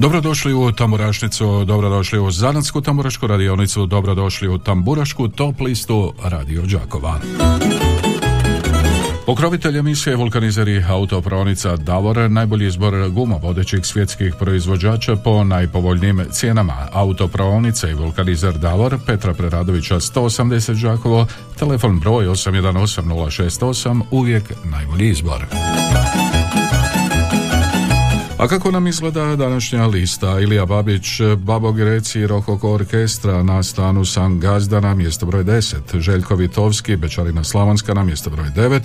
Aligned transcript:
Dobrodošli 0.00 0.54
u 0.54 0.72
Tamburašnicu, 0.72 1.64
dobrodošli 1.64 2.18
u 2.18 2.30
Zanatsku 2.30 2.80
tamburašku 2.80 3.26
radionicu, 3.26 3.86
dobrodošli 3.86 4.48
u 4.48 4.58
Tamburašku 4.58 5.28
top 5.28 5.60
listu 5.60 6.12
Radio 6.22 6.62
Đakova. 6.62 7.20
Pokrovitelj 9.26 9.78
emisije 9.78 10.16
vulkanizeri 10.16 10.84
autopravnica 10.88 11.76
Davor 11.76 12.30
najbolji 12.30 12.66
izbor 12.66 13.10
guma 13.10 13.36
vodećih 13.36 13.86
svjetskih 13.86 14.34
proizvođača 14.38 15.16
po 15.16 15.44
najpovoljnijim 15.44 16.24
cijenama. 16.30 16.88
Autopravnica 16.92 17.88
i 17.88 17.94
vulkanizer 17.94 18.58
Davor 18.58 18.98
Petra 19.06 19.34
Preradovića 19.34 19.94
180 19.94 20.82
Đakovo, 20.82 21.26
telefon 21.58 22.00
broj 22.00 22.26
818068, 22.26 24.02
uvijek 24.10 24.52
najbolji 24.64 25.08
izbor. 25.08 25.44
A 28.40 28.48
kako 28.48 28.70
nam 28.70 28.86
izgleda 28.86 29.36
današnja 29.36 29.86
lista? 29.86 30.40
Ilija 30.40 30.66
Babić, 30.66 31.06
Babo 31.36 31.72
Greci, 31.72 32.26
Rokoko 32.26 32.72
orkestra 32.72 33.42
na 33.42 33.62
stanu 33.62 34.04
San 34.04 34.40
Gazda 34.40 34.80
na 34.80 34.94
mjesto 34.94 35.26
broj 35.26 35.44
10, 35.44 35.98
Željko 35.98 36.34
Vitovski, 36.34 36.96
Bečarina 36.96 37.44
Slavonska 37.44 37.94
na 37.94 38.04
mjesto 38.04 38.30
broj 38.30 38.46
9, 38.56 38.80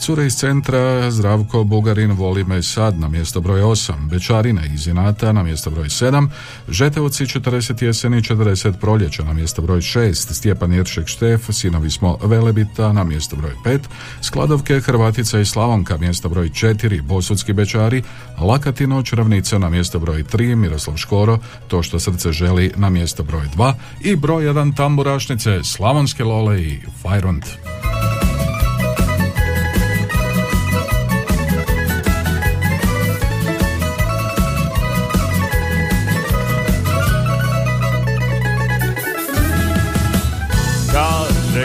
Cure 0.00 0.26
iz 0.26 0.36
centra, 0.36 1.10
Zdravko 1.10 1.64
Bugarin, 1.64 2.12
Voli 2.12 2.44
me 2.44 2.62
sad 2.62 3.00
na 3.00 3.08
mjesto 3.08 3.40
broj 3.40 3.60
8, 3.60 4.08
Bečarina 4.08 4.66
iz 4.66 4.86
Inata 4.86 5.32
na 5.32 5.42
mjesto 5.42 5.70
broj 5.70 5.86
7, 5.86 6.28
Žetevci 6.68 7.24
40 7.24 7.82
jeseni 7.84 8.16
40 8.16 8.72
proljeća 8.80 9.24
na 9.24 9.32
mjesto 9.32 9.62
broj 9.62 9.80
6, 9.80 10.32
Stjepan 10.32 10.72
Iršek 10.72 11.06
Štef, 11.06 11.50
Sinovi 11.52 11.90
smo 11.90 12.18
Velebita 12.22 12.92
na 12.92 13.04
mjesto 13.04 13.36
broj 13.36 13.52
5, 13.64 13.80
Skladovke 14.20 14.80
Hrvatica 14.80 15.40
i 15.40 15.44
Slavonka 15.44 15.96
mjesto 15.96 16.28
broj 16.28 16.48
4, 16.48 17.02
Bosudski 17.02 17.52
Bečari, 17.52 18.02
Lakatino 18.38 18.97
Ravnica 19.12 19.58
na 19.58 19.70
mjesto 19.70 19.98
broj 19.98 20.24
3, 20.24 20.54
Miroslav 20.54 20.96
Škoro, 20.96 21.38
To 21.68 21.82
što 21.82 22.00
srce 22.00 22.32
želi 22.32 22.72
na 22.76 22.90
mjesto 22.90 23.22
broj 23.22 23.46
2 23.56 23.74
i 24.00 24.16
broj 24.16 24.44
1 24.44 24.76
tamburašnice 24.76 25.64
Slavonske 25.64 26.24
Lole 26.24 26.62
i 26.62 26.80
Fajrond. 27.02 27.44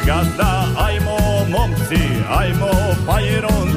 gazda, 0.06 0.66
ajmo 0.78 1.18
momci, 1.50 2.04
ajmo 2.30 2.72
Fajrond 3.06 3.73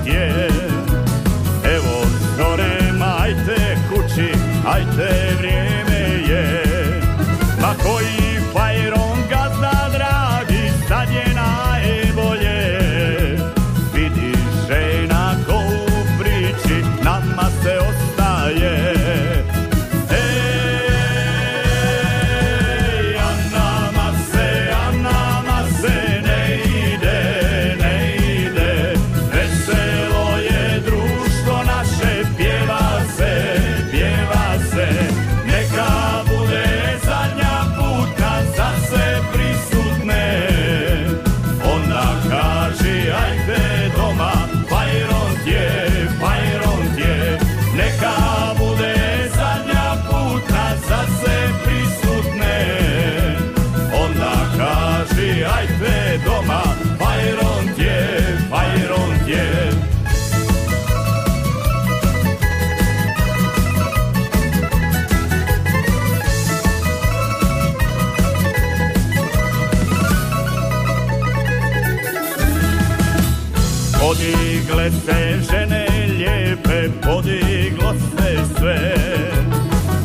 se 74.91 75.39
žene 75.51 75.87
lijepe, 76.09 76.89
podiglo 77.03 77.95
se 77.95 78.37
sve. 78.59 78.95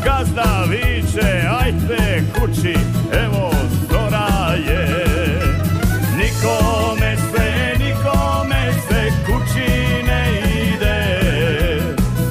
Gazda 0.03 0.65
viče, 0.69 1.43
ajte 1.59 2.23
kući, 2.39 2.75
evo 3.25 3.51
zora 3.91 4.53
je. 4.67 5.05
Nikome 6.17 7.15
se, 7.17 7.77
nikome 7.79 8.73
se 8.87 9.11
kući 9.25 10.03
ne 10.07 10.41
ide. 10.67 11.19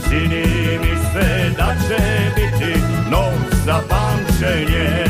Čini 0.09 0.79
mi 0.79 0.97
se 1.13 1.51
da 1.57 1.75
će 1.89 2.03
biti 2.35 2.81
nov 3.11 3.33
za 3.65 3.81
pamćenje. 3.89 5.10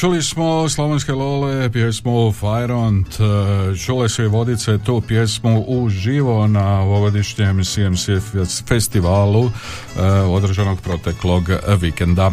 Čuli 0.00 0.22
smo 0.22 0.68
Slavonske 0.68 1.12
Lole, 1.12 1.72
pjesmu 1.72 2.32
Fajront, 2.32 3.08
čule 3.84 4.08
su 4.08 4.22
i 4.22 4.26
vodice 4.26 4.78
tu 4.78 5.00
pjesmu 5.00 5.64
uživo 5.68 6.46
na 6.46 6.80
ovogodišnjem 6.80 7.64
CMC 7.64 8.08
festivalu 8.68 9.44
e, 9.44 9.50
održanog 10.10 10.80
proteklog 10.80 11.42
vikenda. 11.80 12.30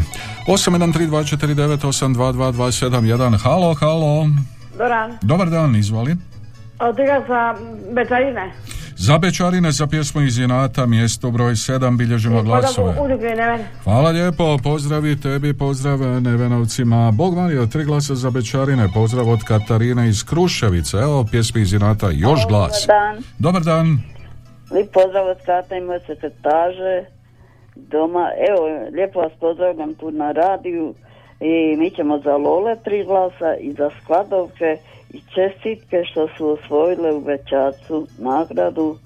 813249822271, 0.48 3.38
halo, 3.38 3.74
halo. 3.74 4.27
Dobar. 4.77 5.12
Dobar 5.21 5.50
dan, 5.50 5.75
izvoli. 5.75 6.15
Od 6.80 6.95
za 7.27 7.56
Bečarine. 7.94 8.51
Za 8.98 9.18
Bečarine 9.18 9.72
za 9.72 9.88
pjesmu 9.88 10.22
iz 10.22 10.38
Inata, 10.38 10.86
mjesto 10.86 11.31
broj 11.31 11.51
7, 11.51 11.98
bilježimo 11.98 12.44
glasove. 12.44 12.94
Hvala 13.84 14.10
lijepo, 14.10 14.57
pozdrav 14.63 15.06
i 15.06 15.22
tebi, 15.22 15.54
pozdrav 15.54 16.00
Nevenovcima. 16.00 17.12
Bog 17.12 17.36
Mario, 17.36 17.66
tri 17.66 17.84
glasa 17.84 18.16
za 18.16 18.30
Bečarine, 18.30 18.88
pozdrav 18.94 19.30
od 19.30 19.40
Katarine 19.44 20.10
iz 20.10 20.24
Kruševice. 20.24 20.98
Evo 20.98 21.25
pjesmi 21.31 21.62
iz 21.62 21.74
Inata, 21.74 22.10
još 22.12 22.48
glas. 22.48 22.88
Dobar 22.88 23.13
dan. 23.13 23.24
Dobar 23.40 23.62
dan. 23.62 24.13
Lijep 24.72 24.92
pozdrav 24.92 25.28
od 25.28 25.38
Kata 25.46 25.78
i 25.78 25.81
moje 25.81 26.00
sekretaže 26.00 27.06
doma. 27.75 28.30
Evo, 28.50 28.89
lijepo 28.94 29.19
vas 29.19 29.31
pozdravljam 29.39 29.94
tu 29.94 30.12
na 30.12 30.31
radiju 30.31 30.94
i 31.39 31.78
mi 31.78 31.92
ćemo 31.92 32.19
za 32.19 32.38
Lole 32.38 32.75
tri 32.84 33.04
glasa 33.04 33.56
i 33.60 33.74
za 33.74 33.89
Skladovke 34.01 34.78
i 35.13 35.21
čestitke 35.36 35.98
što 36.12 36.27
su 36.38 36.50
osvojile 36.50 37.13
u 37.13 37.19
Večacu 37.19 38.07
nagradu 38.18 38.98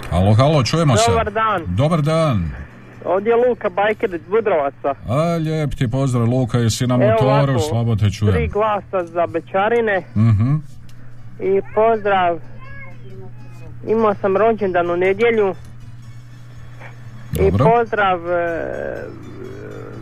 halo, 0.09 0.63
čujemo 0.63 0.97
se. 0.97 1.11
Dobar 1.11 1.31
dan. 1.31 1.61
Dobar 1.67 2.01
dan. 2.01 2.51
ovdje 3.05 3.29
je 3.29 3.35
Luka 3.39 3.69
Bajker 3.69 4.13
iz 4.13 4.21
Budrovaca. 4.23 4.95
A, 5.09 5.35
lijep 5.35 5.69
ti 5.71 5.87
pozdrav, 5.87 6.25
Luka, 6.25 6.57
jesi 6.57 6.87
na 6.87 6.97
motoru, 6.97 7.59
slabo 7.59 7.95
te 7.95 7.99
Tri 7.99 8.11
čujem. 8.11 8.49
glasa 8.49 9.05
za 9.05 9.27
Bečarine 9.27 10.03
Mhm. 10.15 10.55
i 11.39 11.61
pozdrav. 11.75 12.39
Imao 13.87 14.13
sam 14.15 14.37
rođendan 14.37 14.89
u 14.89 14.97
nedjelju. 14.97 15.55
I 17.33 17.51
pozdrav 17.53 18.31
e, 18.31 18.63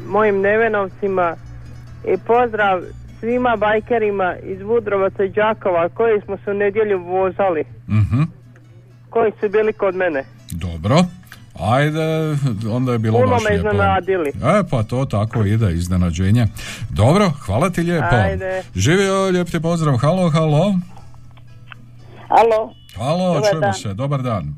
mojim 0.07 0.35
nevenovcima 0.38 1.35
i 2.05 2.17
pozdrav 2.17 2.81
svima 3.19 3.55
bajkerima 3.57 4.35
iz 4.38 4.59
Budrovaca 4.59 5.24
i 5.24 5.29
Đakova 5.29 5.89
koji 5.89 6.21
smo 6.21 6.38
se 6.38 6.51
u 6.51 6.55
nedjelju 6.55 7.00
vozali, 7.00 7.63
Mhm. 7.88 8.21
Koji 9.15 9.31
su 9.39 9.50
bili 9.50 9.74
kod 9.74 9.95
mene. 9.95 10.24
Dobro. 10.51 10.98
Ajde, 11.60 12.01
onda 12.72 12.91
je 12.91 13.00
bilo 13.00 13.19
Puno 13.19 13.31
baš 13.31 13.43
me 13.50 13.55
iznenadili. 13.55 14.29
E, 14.29 14.63
pa 14.72 14.84
to 14.84 15.05
tako 15.05 15.43
ide, 15.43 15.74
iznenađenje. 15.74 16.48
Dobro, 16.89 17.31
hvala 17.45 17.69
ti 17.69 17.81
lijepo. 17.81 18.15
Ajde. 18.15 18.63
Živio, 18.75 19.25
lijep 19.25 19.50
ti 19.50 19.60
pozdrav. 19.60 19.98
Halo, 19.98 20.29
halo. 20.29 20.74
Alo, 22.29 22.74
Halo, 22.98 23.34
Dobar 23.34 23.50
čujemo 23.50 23.60
dan. 23.62 23.74
se, 23.74 23.93
dobar 23.93 24.22
dan. 24.22 24.55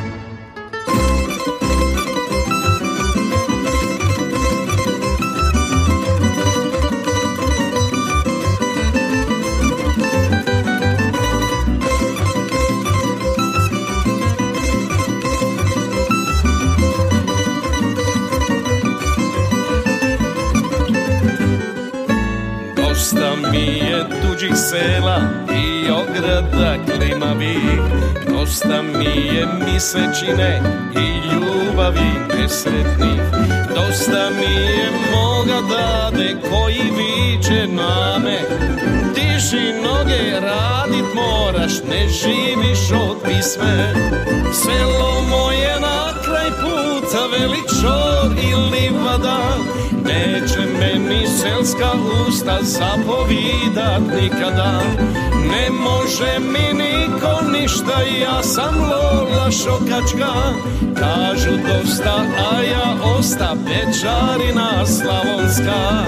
tuđih 24.22 24.52
sela 24.56 25.20
i 25.52 25.90
ograda 25.90 26.76
klimavih 26.84 27.80
Dosta 28.28 28.82
mi 28.82 29.36
je 29.36 29.46
misečine 29.64 30.62
i 30.96 31.34
ljubavi 31.34 32.10
nesretnih. 32.38 33.20
Dosta 33.74 34.30
mi 34.30 34.54
je 34.54 34.90
moga 35.12 35.60
dade 35.68 36.36
koji 36.50 36.90
viče 36.96 37.66
na 37.66 38.18
me 38.24 38.38
Diži 39.14 39.72
noge, 39.82 40.40
radit 40.40 41.04
moraš, 41.14 41.72
ne 41.90 42.08
živiš 42.08 42.92
od 43.10 43.16
pisme. 43.24 43.94
Selo 44.52 45.22
moje 45.30 45.80
na 45.80 45.99
puta, 46.60 47.26
velik 47.32 47.68
čor 47.80 48.32
i 48.42 48.54
livada 48.54 49.38
Neće 50.04 50.60
meni 50.80 51.26
selska 51.26 51.90
usta 52.28 52.58
zapovidat 52.62 54.02
nikada. 54.20 54.80
Ne 55.50 55.70
može 55.70 56.38
mi 56.38 56.82
niko 56.82 57.40
ništa, 57.52 58.02
ja 58.20 58.42
sam 58.42 58.74
Lola 58.78 59.50
Šokačka. 59.50 60.32
Kažu 60.94 61.50
dosta, 61.50 62.24
a 62.52 62.62
ja 62.62 63.16
osta 63.18 63.56
pečarina 63.66 64.86
slavonska 64.86 66.04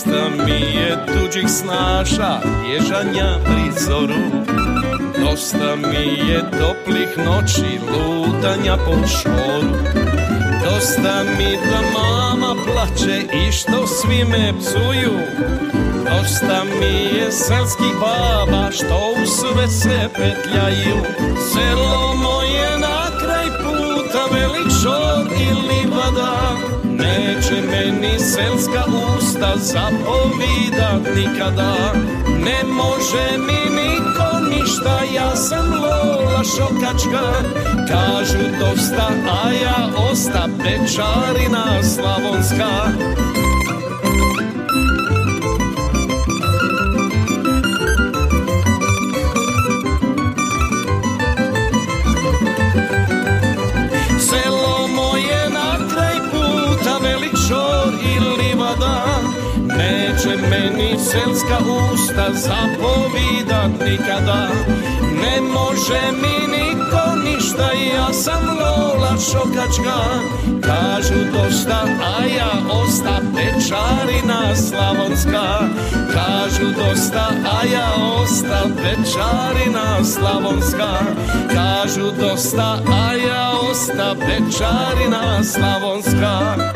Dosta 0.00 0.44
mi 0.44 0.78
je 0.78 1.06
tuđih 1.06 1.48
snaša, 1.48 2.40
ježanja 2.72 3.38
pri 3.44 3.80
zoru 3.80 4.22
Dosta 5.24 5.76
mi 5.76 6.30
je 6.30 6.40
toplih 6.40 7.18
noći, 7.26 7.80
lutanja 7.92 8.76
po 8.76 9.08
šoru. 9.08 9.76
Dosta 10.64 11.24
mi 11.38 11.56
da 11.70 12.00
mama 12.00 12.54
plače 12.64 13.22
i 13.32 13.52
što 13.52 13.86
svi 13.86 14.24
me 14.24 14.52
psuju 14.58 15.18
Dosta 16.04 16.64
mi 16.64 17.18
je 17.18 17.32
selskih 17.32 17.94
baba 18.00 18.70
što 18.70 19.14
u 19.22 19.26
sve 19.26 19.68
se 19.68 20.08
petljaju 20.16 20.96
Selo 21.52 22.14
Neće 27.10 27.54
meni 27.70 28.18
selska 28.18 28.84
usta 29.16 29.52
zapovidat 29.56 31.16
nikada. 31.16 31.74
Ne 32.44 32.64
može 32.64 33.38
mi 33.38 33.76
niko 33.76 34.28
ništa, 34.50 35.00
ja 35.14 35.36
sam 35.36 35.72
Lola 35.72 36.42
Šokačka. 36.44 37.32
Kažu 37.88 38.38
dosta, 38.60 39.08
a 39.44 39.50
ja 39.50 39.88
osta 40.10 40.48
pečarina 40.58 41.82
slavonska 41.82 42.70
meni 60.50 60.98
selska 60.98 61.58
usta 61.92 62.26
zapovidat 62.32 63.70
nikada. 63.88 64.48
Ne 65.22 65.40
može 65.40 66.00
mi 66.12 66.56
niko 66.56 67.02
ništa, 67.24 67.72
ja 67.96 68.12
sam 68.12 68.44
Lola 68.46 69.16
Šokačka. 69.18 70.00
Kažu 70.62 71.14
dosta, 71.32 71.84
a 72.18 72.24
ja 72.24 72.50
osta 72.82 73.20
pečarina 73.34 74.56
slavonska. 74.56 75.58
Kažu 76.12 76.66
dosta, 76.66 77.30
a 77.52 77.66
ja 77.72 77.90
osta 78.22 78.62
pečarina 78.76 80.04
slavonska. 80.04 80.90
Kažu 81.54 82.10
dosta, 82.20 82.78
a 82.92 83.14
ja 83.14 83.52
osta 83.70 84.14
pečarina 84.14 85.44
slavonska 85.44 86.69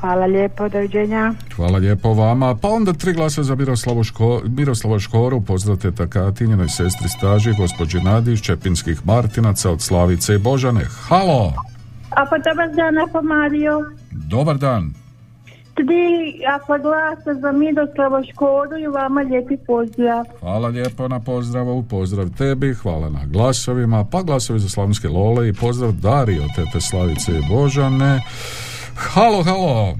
Hvala 0.00 0.26
lijepo, 0.26 0.68
doviđenja. 0.68 1.32
Hvala 1.56 1.78
lijepo 1.78 2.12
vama. 2.14 2.54
Pa 2.56 2.68
onda 2.68 2.92
tri 2.92 3.12
glasa 3.12 3.42
za 3.42 3.54
Miroslavu, 3.54 4.04
Ško, 4.04 4.40
Miroslavu 4.46 4.98
Škoru, 4.98 5.40
pozdrav 5.40 5.76
teta 5.76 6.06
Katinjenoj 6.06 6.68
sestri 6.68 7.08
staži, 7.08 7.52
gospođi 7.58 7.98
Nadi 8.00 8.32
iz 8.32 8.40
Čepinskih 8.40 9.06
Martinaca 9.06 9.70
od 9.70 9.82
Slavice 9.82 10.34
i 10.34 10.38
Božane. 10.38 10.84
Halo, 11.08 11.52
A 12.10 12.26
pa 12.30 12.38
dobar 12.38 12.68
dan, 12.76 12.98
ako 12.98 13.22
Mario. 13.22 13.84
dobar 14.10 14.56
dan. 14.58 14.92
Tri, 15.74 16.06
ako 16.56 16.78
glasa 16.78 17.40
za 17.40 17.52
Miroslava 17.52 18.22
Škodu 18.32 18.76
i 18.76 18.86
vama 18.86 19.20
lijepi 19.20 19.56
pozdrav. 19.66 20.24
Hvala 20.40 20.68
lijepo 20.68 21.08
na 21.08 21.20
pozdravu, 21.20 21.82
pozdrav 21.82 22.28
tebi, 22.38 22.74
hvala 22.74 23.10
na 23.10 23.20
glasovima, 23.26 24.04
pa 24.04 24.22
glasovi 24.22 24.60
za 24.60 24.68
Slavonske 24.68 25.08
Lole 25.08 25.48
i 25.48 25.52
pozdrav 25.52 25.92
Dario, 25.92 26.42
tete 26.56 26.80
Slavice 26.80 27.32
i 27.32 27.42
Božane. 27.50 28.20
Halo, 29.00 29.42
halo. 29.42 29.96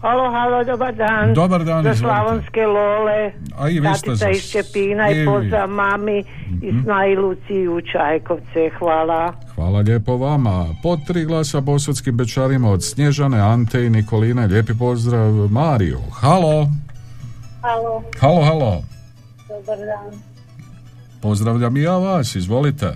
Halo, 0.00 0.30
halo, 0.30 0.64
dobar 0.64 0.92
dan. 0.92 1.34
Dobar 1.34 1.60
dan, 1.60 1.84
Za. 1.84 1.94
Slavonske 1.94 2.66
Lole. 2.66 3.32
A 3.54 3.68
i 3.68 3.80
vi 3.80 3.88
ste 3.88 4.06
Tatica 4.06 4.14
za- 4.16 4.30
iz 4.30 4.42
Čepina 4.42 5.10
i 5.10 5.22
i 5.22 5.26
pozdrav 5.26 5.68
mami 5.70 6.24
i 6.62 6.72
Snaji 6.82 7.16
Luciji 7.16 7.68
u 7.68 7.80
Čajkovce. 7.82 8.70
Hvala. 8.78 9.32
Hvala 9.54 9.80
lijepo 9.80 10.16
vama. 10.16 10.66
Po 10.82 10.96
tri 10.98 11.24
glasa 11.24 11.60
bosatskim 11.60 12.16
bečarima 12.16 12.70
od 12.70 12.84
Snježane, 12.84 13.40
Ante 13.40 13.86
i 13.86 13.90
Nikoline. 13.90 14.46
Lijepi 14.46 14.72
pozdrav 14.74 15.28
Mariju. 15.50 16.00
Halo, 16.12 16.68
Halo, 17.62 18.02
halo, 18.20 18.42
halo. 18.42 18.82
dobar 19.48 19.78
dan. 19.78 20.20
Pozdravljam 21.22 21.76
i 21.76 21.82
ja 21.82 21.92
vas, 21.92 22.34
izvolite. 22.34 22.86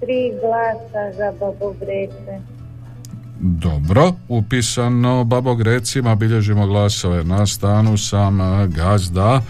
Tri 0.00 0.32
glasa 0.32 1.16
za 1.16 1.32
Bobo 1.32 1.72
Grece. 1.72 2.53
Dobro, 3.46 4.12
upisano 4.28 5.24
Babo 5.24 5.54
Grecima, 5.54 6.14
bilježimo 6.14 6.66
glasove 6.66 7.24
na 7.24 7.46
stanu 7.46 7.98
sam 7.98 8.38
gazda. 8.68 9.42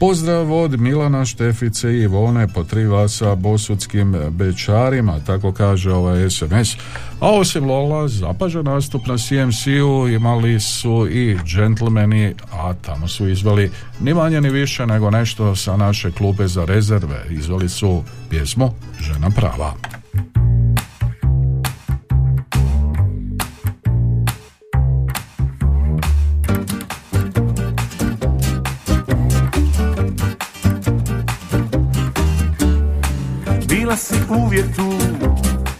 Pozdrav 0.00 0.52
od 0.52 0.80
Milana 0.80 1.24
Štefice 1.24 1.92
i 1.92 2.02
Ivone 2.02 2.48
po 2.48 2.64
tri 2.64 2.84
glasa 2.84 3.34
bosudskim 3.34 4.16
bečarima, 4.30 5.20
tako 5.26 5.52
kaže 5.52 5.92
ovaj 5.92 6.30
SMS. 6.30 6.76
A 7.20 7.30
osim 7.30 7.64
Lola, 7.64 8.08
zapažan 8.08 8.64
nastup 8.64 9.06
na 9.06 9.18
CMC-u 9.18 10.08
imali 10.08 10.60
su 10.60 11.08
i 11.10 11.38
džentlmeni, 11.44 12.34
a 12.52 12.74
tamo 12.74 13.08
su 13.08 13.28
izvali 13.28 13.70
ni 14.00 14.14
manje 14.14 14.40
ni 14.40 14.50
više 14.50 14.86
nego 14.86 15.10
nešto 15.10 15.56
sa 15.56 15.76
naše 15.76 16.10
klube 16.10 16.48
za 16.48 16.64
rezerve. 16.64 17.26
Izvali 17.30 17.68
su 17.68 18.02
pjesmu 18.30 18.70
Žena 19.00 19.30
prava. 19.30 19.74
Si 33.96 34.14
uvijek 34.28 34.76
tu 34.76 34.92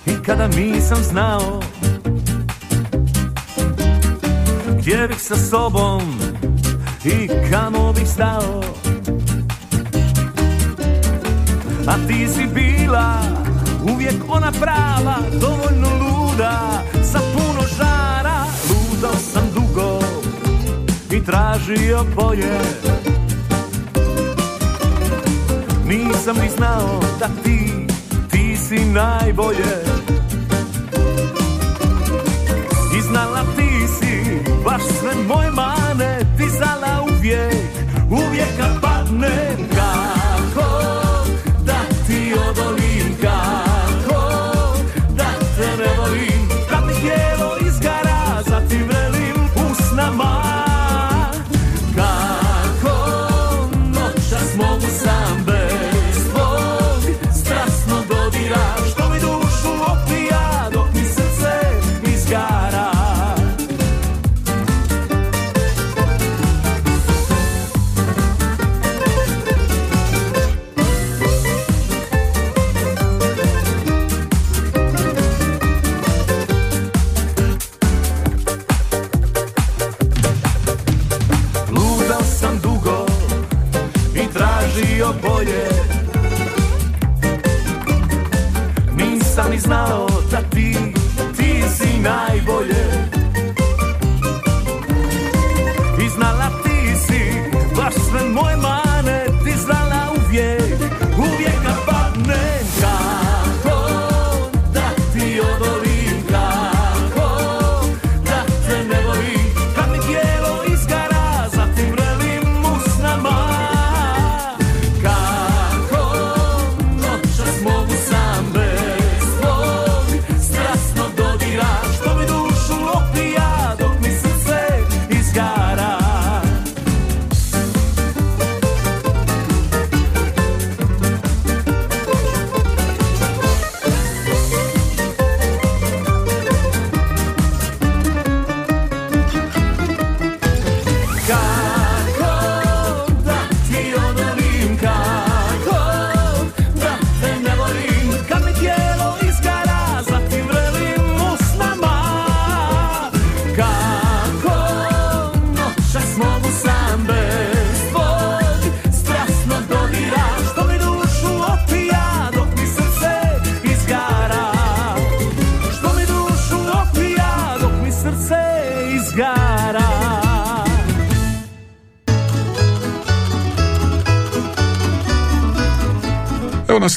i 0.06 0.22
kada 0.26 0.48
nisam 0.48 0.98
znao 1.02 1.60
Gdje 4.78 5.08
bih 5.08 5.20
sa 5.20 5.36
sobom 5.36 6.02
i 7.04 7.28
kamo 7.50 7.92
bih 7.92 8.08
stao. 8.08 8.62
A 11.86 11.94
ti 12.08 12.28
si 12.28 12.46
bila 12.54 13.22
uvijek 13.92 14.14
ona 14.28 14.52
prava 14.52 15.16
Dovoljno 15.40 15.88
luda, 16.00 16.82
sa 17.12 17.18
puno 17.18 17.60
žara. 17.78 18.44
Ludao 18.70 19.16
sam 19.32 19.44
dugo 19.54 20.00
i 21.10 21.24
tražio 21.24 22.04
bolje 22.14 22.58
Nisam 25.88 26.36
ni 26.42 26.50
znao 26.56 27.00
da 27.20 27.28
ti 27.44 27.65
si 28.68 28.84
najbolje. 28.84 29.74
I 32.98 33.00
znala 33.00 33.42
ti 33.56 33.70
si 33.98 34.40
baš 34.64 34.82
sve 35.00 35.14
moje 35.28 35.50
mane 35.50 36.20
Dizala 36.38 37.02
uvijek, 37.02 37.54
uvijek 38.10 38.48
kad 38.58 38.80
padnem 38.80 39.75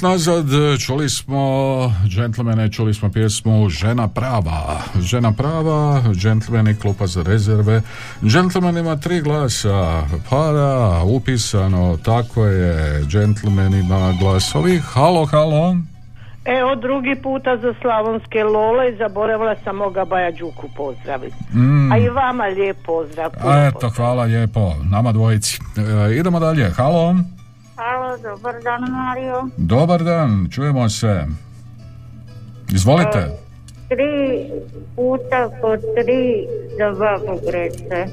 Nazad, 0.01 0.45
čuli 0.85 1.09
smo 1.09 1.93
džentlmene, 2.07 2.71
čuli 2.71 2.93
smo 2.93 3.11
pjesmu 3.11 3.69
Žena 3.69 4.07
prava. 4.07 4.81
Žena 4.99 5.31
prava, 5.31 6.01
džentlmeni 6.13 6.75
klupa 6.75 7.07
za 7.07 7.23
rezerve. 7.23 7.81
Džentlmen 8.23 8.77
ima 8.77 8.95
tri 8.95 9.21
glasa, 9.21 10.03
pa 10.29 10.51
da, 10.51 11.01
upisano, 11.03 11.97
tako 12.05 12.45
je, 12.45 13.03
džentlmen 13.07 13.73
ima 13.73 14.13
glasovi. 14.19 14.81
Halo, 14.93 15.25
halo. 15.25 15.75
Evo 16.45 16.75
drugi 16.75 17.15
puta 17.23 17.57
za 17.57 17.73
slavonske 17.81 18.43
lole 18.43 18.89
i 18.89 18.97
zaboravila 18.97 19.55
sam 19.63 19.75
moga 19.75 20.05
Baja 20.05 20.31
Đuku 20.31 20.67
pozdraviti. 20.77 21.35
Mm. 21.53 21.91
A 21.91 21.97
i 21.97 22.09
vama 22.09 22.43
lijep 22.43 22.77
pozdrav. 22.85 23.31
eto, 23.67 23.89
hvala 23.89 24.23
lijepo, 24.23 24.75
nama 24.91 25.11
dvojici. 25.11 25.59
E, 26.09 26.15
idemo 26.15 26.39
dalje, 26.39 26.69
halo. 26.69 27.15
Dobar 28.39 28.63
dan 28.63 28.91
Mario. 28.91 29.49
Dobar 29.57 30.03
dan, 30.03 30.47
čujemo 30.51 30.89
se. 30.89 31.25
Izvolite. 32.71 33.35
Tri 33.87 34.47
puta 34.95 35.49
po 35.61 35.77
tri 35.77 36.47
za 36.77 36.91
babu 36.91 37.39
Grece. 37.45 38.07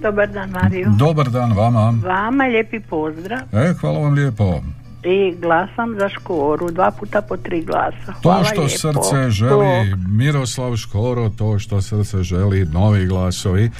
Dobar 0.00 0.28
dan, 0.28 0.50
Mariju. 0.50 0.92
dobar 0.98 1.30
dan 1.30 1.52
vama. 1.52 1.94
Vama 2.04 2.44
lijepi 2.44 2.80
pozdrav. 2.80 3.40
E 3.52 3.74
hvala 3.80 3.98
vam 3.98 4.14
lijepo 4.14 4.60
i 5.06 5.34
glasam 5.34 5.94
za 5.98 6.08
Škoru, 6.08 6.70
dva 6.70 6.90
puta 6.90 7.22
po 7.22 7.36
tri 7.36 7.62
glasa. 7.62 8.06
to 8.06 8.12
Hvala 8.22 8.44
što 8.44 8.60
lijepo. 8.60 8.78
srce 9.02 9.30
želi 9.30 9.94
Miroslav 10.08 10.76
Škoro 10.76 11.28
to 11.28 11.58
što 11.58 11.82
srce 11.82 12.22
želi 12.22 12.64
novi 12.64 13.06
glasovi 13.06 13.70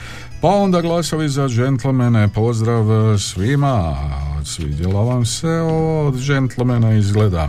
pa 0.40 0.48
onda 0.48 0.80
glasovi 0.80 1.28
za 1.28 1.48
džentlmene 1.48 2.28
pozdrav 2.28 2.84
svima 3.18 3.96
svidjelo 4.44 5.04
vam 5.04 5.24
se 5.26 5.48
ovo 5.50 6.06
od 6.06 6.14
džentlmena 6.16 6.92
izgleda 6.92 7.48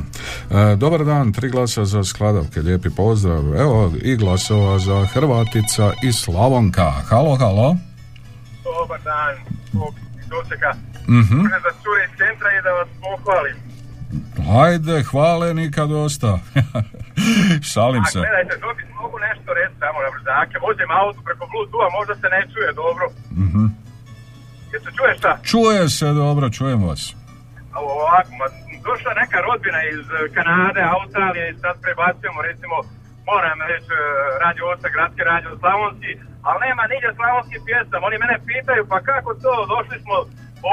E, 0.51 0.75
dobar 0.75 1.05
dan, 1.05 1.33
tri 1.33 1.49
glasa 1.49 1.85
za 1.85 2.03
skladavke 2.03 2.61
lijepi 2.61 2.89
pozdrav, 2.89 3.55
evo 3.55 3.91
i 4.01 4.15
glasova 4.15 4.79
za 4.79 5.05
Hrvatica 5.05 5.91
i 6.03 6.13
Slavonka 6.13 6.91
halo, 7.09 7.35
halo 7.35 7.75
Dobar 8.63 8.99
dan, 9.03 9.35
Bog 9.73 9.93
dočeka. 10.29 10.71
Mhm. 11.09 11.35
Može 11.35 11.59
za 11.63 11.71
cure 11.81 12.07
centra 12.17 12.49
i 12.51 12.63
da 12.63 12.69
vas 12.71 12.87
pohvalim. 13.01 13.55
Ajde, 14.63 15.03
hvale 15.09 15.53
nikad 15.53 15.89
dosta. 15.89 16.31
Šalim 17.71 18.03
A 18.03 18.09
se. 18.11 18.19
gledajte, 18.19 18.55
dobi 18.65 18.83
mogu 19.01 19.17
nešto 19.27 19.49
reći 19.59 19.75
samo 19.83 19.97
na 20.05 20.09
brzake. 20.15 20.55
Vozim 20.67 20.89
auto 21.01 21.19
preko 21.27 21.43
Bluetooth-a, 21.51 21.89
možda 21.97 22.13
se 22.21 22.27
ne 22.35 22.41
čuje 22.53 22.69
dobro. 22.83 23.05
Mhm. 23.43 23.63
Jel 24.71 24.81
se 24.85 24.91
čuje 24.97 25.11
šta? 25.19 25.31
Čuje 25.51 25.83
se 25.97 26.07
dobro, 26.23 26.45
čujem 26.57 26.81
vas. 26.89 27.01
ovako, 28.01 28.31
ma, 28.39 28.47
došla 28.87 29.11
neka 29.21 29.37
rodbina 29.47 29.79
iz 29.95 30.05
eh, 30.15 30.17
Kanade, 30.35 30.81
Australije 30.95 31.45
i 31.49 31.57
sad 31.63 31.75
prebacujemo 31.85 32.39
recimo 32.49 32.75
moram 33.31 33.57
reći 33.71 33.91
eh, 33.97 34.01
radio 34.43 34.63
Osta, 34.71 34.87
gradski 34.95 35.21
radio 35.31 35.51
Slavonski, 35.61 36.11
ali 36.47 36.59
nema 36.67 36.83
nigdje 36.91 37.09
slavonski 37.19 37.57
pjesam. 37.67 38.01
Oni 38.07 38.17
mene 38.23 38.35
pitaju 38.51 38.81
pa 38.91 38.97
kako 39.09 39.29
to, 39.43 39.53
došli 39.73 39.97
smo 40.05 40.15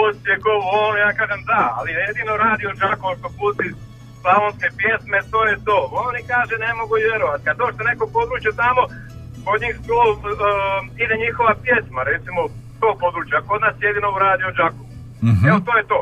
Osijekovu, 0.03 0.62
ono, 0.83 0.97
ja 1.07 1.11
kažem 1.20 1.40
da, 1.51 1.62
ali 1.79 1.90
jedino 2.03 2.33
radio 2.47 2.70
Đakovo 2.83 3.12
što 3.18 3.29
pusti 3.38 3.68
slavonske 4.20 4.68
pjesme, 4.81 5.18
to 5.33 5.40
je 5.51 5.57
to. 5.68 5.79
Oni 6.07 6.20
kaže 6.33 6.55
ne 6.64 6.70
mogu 6.79 6.94
vjerovati. 7.07 7.44
Kad 7.47 7.57
došte 7.62 7.83
neko 7.90 8.05
područje 8.16 8.51
tamo, 8.62 8.83
kod 9.44 9.59
njih 9.64 9.77
to, 9.88 10.01
eh, 10.12 10.18
ide 11.03 11.14
njihova 11.25 11.53
pjesma, 11.64 12.01
recimo 12.12 12.40
to 12.81 12.88
područje, 13.03 13.35
a 13.38 13.47
kod 13.49 13.61
nas 13.66 13.77
jedino 13.87 14.09
u 14.16 14.18
radio 14.27 14.49
Đakovo. 14.61 14.88
Mhm. 15.31 15.42
Evo 15.49 15.59
to 15.66 15.73
je 15.79 15.85
to. 15.92 16.01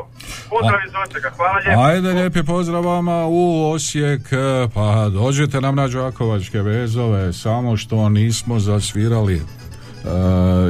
Pozdrav 0.51 0.79
iz 0.87 0.93
Osijeka, 1.03 1.29
hvala 1.37 1.57
lijepo. 1.63 1.81
Ajde, 1.89 2.09
lijepi 2.19 2.43
pozdrav 2.43 2.83
vama 2.85 3.17
u 3.39 3.71
Osijek, 3.71 4.21
pa 4.75 5.09
dođite 5.09 5.61
nam 5.61 5.75
na 5.75 5.87
Đakovačke 5.87 6.59
vezove, 6.61 7.33
samo 7.33 7.77
što 7.77 8.09
nismo 8.09 8.59
zasvirali 8.59 9.41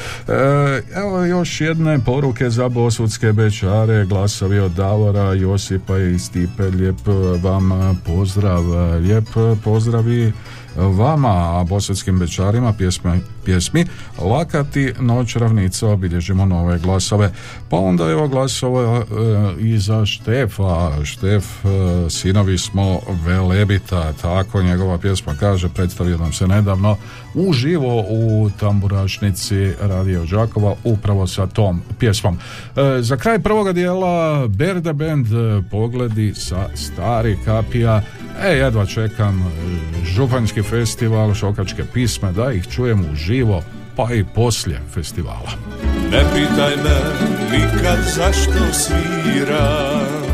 evo 0.95 1.25
još 1.25 1.61
jedne 1.61 1.99
poruke 1.99 2.51
za 2.51 2.64
bosudske 2.69 3.33
bečare, 3.33 4.05
glasovi 4.05 4.59
od 4.59 4.73
Davora, 4.73 5.33
Josipa 5.33 5.99
i 5.99 6.19
Stipe, 6.19 6.63
lijep 6.63 6.97
vam 7.43 7.71
pozdrav, 8.07 8.63
lijep 9.01 9.29
pozdravi 9.65 10.33
vama, 10.77 11.61
a 11.61 11.65
bosanskim 11.69 12.19
bečarima 12.19 12.73
pjesme, 12.73 13.21
pjesmi 13.45 13.87
Lakati 14.19 14.93
noć 14.99 15.37
ravnica 15.37 15.89
obilježimo 15.89 16.47
nove 16.47 16.79
glasove. 16.79 17.33
Pa 17.71 17.77
onda 17.77 18.11
evo 18.11 18.29
glasove 18.29 18.99
e, 18.99 19.05
i 19.59 19.79
za 19.79 20.07
Štefa. 20.07 21.05
Štef, 21.05 21.45
e, 21.65 21.69
sinovi 22.11 22.59
smo 22.59 23.01
Velebita, 23.25 24.13
tako 24.13 24.63
njegova 24.63 24.99
pjesma 24.99 25.35
kaže, 25.41 25.69
predstavio 25.69 26.19
nam 26.19 26.33
se 26.33 26.47
nedavno 26.47 26.97
uživo 27.35 28.05
u 28.09 28.51
tamburašnici 28.61 29.73
Radio 29.81 30.25
Đakova 30.25 30.75
upravo 30.85 31.27
sa 31.27 31.47
tom 31.47 31.83
pjesmom. 31.99 32.39
E, 32.77 33.03
za 33.03 33.17
kraj 33.17 33.39
prvoga 33.39 33.73
dijela 33.73 34.47
Berda 34.49 34.93
Band 34.93 35.27
e, 35.27 35.63
pogledi 35.71 36.35
sa 36.35 36.69
stari 36.75 37.39
kapija 37.45 38.03
E, 38.43 38.49
jedva 38.49 38.87
čekam 38.87 39.41
e, 39.41 39.45
Županjski 40.05 40.63
festival, 40.63 41.35
šokačke 41.35 41.85
pisme, 41.93 42.33
da 42.33 42.53
ih 42.53 42.69
čujem 42.69 43.05
uživo, 43.13 43.34
pa 43.97 44.15
i 44.15 44.25
poslije 44.35 44.81
festivala. 44.95 45.51
Ne 46.11 46.25
pitaj 46.35 46.77
me 46.77 46.99
nikad 47.53 47.99
zašto 48.17 48.73
sviram 48.73 50.25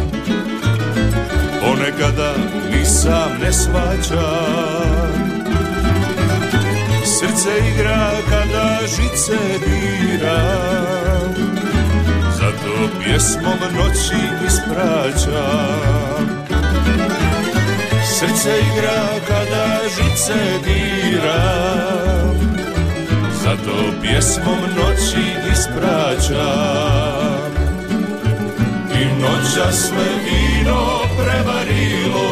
Ponekada 1.60 2.34
ni 2.72 2.84
sam 2.84 3.30
ne 3.42 3.52
svađam 3.52 5.30
Srce 7.04 7.50
igra 7.74 8.10
kada 8.30 8.78
žice 8.86 9.38
diram 9.66 11.34
Zato 12.32 12.98
pjesmom 13.04 13.58
noći 13.76 14.46
ispraćam 14.46 15.80
Srce 18.04 18.50
igra 18.72 19.06
kada 19.28 19.78
žice 19.88 20.58
diram 20.64 22.19
Zato 23.50 23.76
pjesmom 24.02 24.58
noći 24.76 25.24
ispraćam. 25.52 26.40
I 29.00 29.04
noća 29.22 29.72
sve 29.72 30.06
vino 30.24 31.00
prevarilo. 31.16 32.28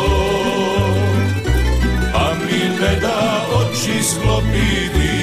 A 2.15 2.35
mi 2.35 2.59
ne 2.81 3.01
da 3.01 3.47
oči 3.55 4.03
sklopiti. 4.03 5.19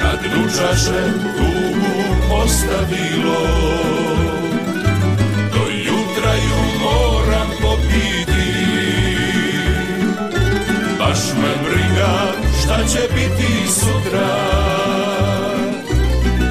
Kad 0.00 0.18
ručaše 0.34 1.02
tugu 1.36 2.34
ostavilo. 2.42 3.40
Do 5.52 5.62
jutra 5.70 6.34
ju 6.34 6.60
moram 6.82 7.48
popiti 7.62 8.39
me 11.40 11.68
briga 11.68 12.32
šta 12.62 12.86
će 12.92 13.08
biti 13.14 13.72
sutra. 13.72 14.36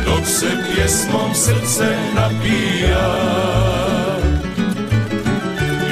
Dok 0.05 0.25
se 0.25 0.47
pjesmom 0.65 1.33
srce 1.33 1.97
napija. 2.15 3.15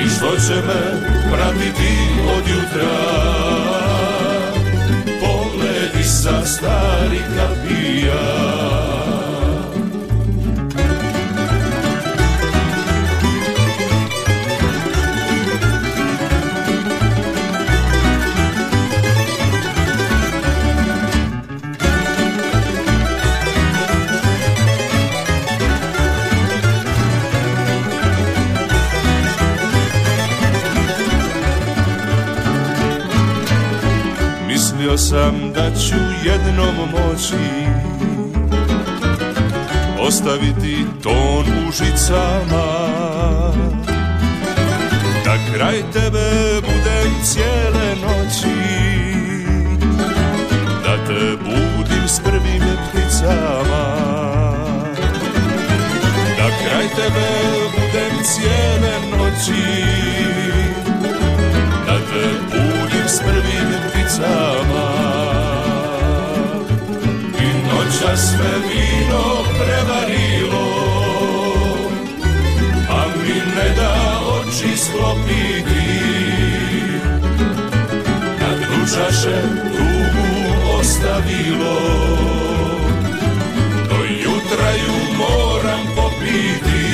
I 0.05 0.09
što 0.09 0.47
će 0.47 0.55
me 0.55 1.07
pratiti 1.31 1.93
od 2.37 2.47
jutra? 2.47 2.97
Pogledi 5.21 6.03
sa 6.03 6.45
starih 6.45 7.25
kapija 7.37 8.96
Mislio 34.87 34.97
sam 34.97 35.53
da 35.53 35.71
ću 35.79 35.95
jednom 36.25 36.75
moći 36.91 37.35
Ostaviti 39.99 40.85
ton 41.03 41.45
u 41.67 41.71
žicama. 41.71 42.65
Da 45.25 45.37
kraj 45.53 45.81
tebe 45.93 46.61
budem 46.61 47.23
cijele 47.23 47.95
noći 48.01 48.57
Da 50.83 51.05
te 51.07 51.37
budim 51.43 52.07
s 52.07 52.19
prvim 52.19 52.63
pticama. 52.89 53.85
Da 56.37 56.49
kraj 56.63 56.87
tebe 56.95 57.27
budem 57.71 58.23
cijele 58.23 58.99
noći 59.11 59.63
Da 61.85 61.97
te 61.97 62.29
budim 62.51 63.07
s 63.07 63.19
prvim 63.19 63.67
pticama 63.79 63.96
sama 64.17 64.87
I 67.39 67.47
noća 67.67 68.17
sve 68.17 68.53
vino 68.69 69.23
prevarilo 69.59 70.67
A 72.89 73.05
mi 73.17 73.35
ne 73.55 73.69
da 73.75 74.19
oči 74.37 74.77
sklopiti. 74.77 75.87
Kad 78.39 78.59
ručaše 78.59 79.41
tugu 79.71 80.27
ostavilo 80.79 81.79
Do 83.89 83.95
jutra 84.23 84.69
ju 84.71 85.17
moram 85.17 85.85
popiti. 85.95 86.87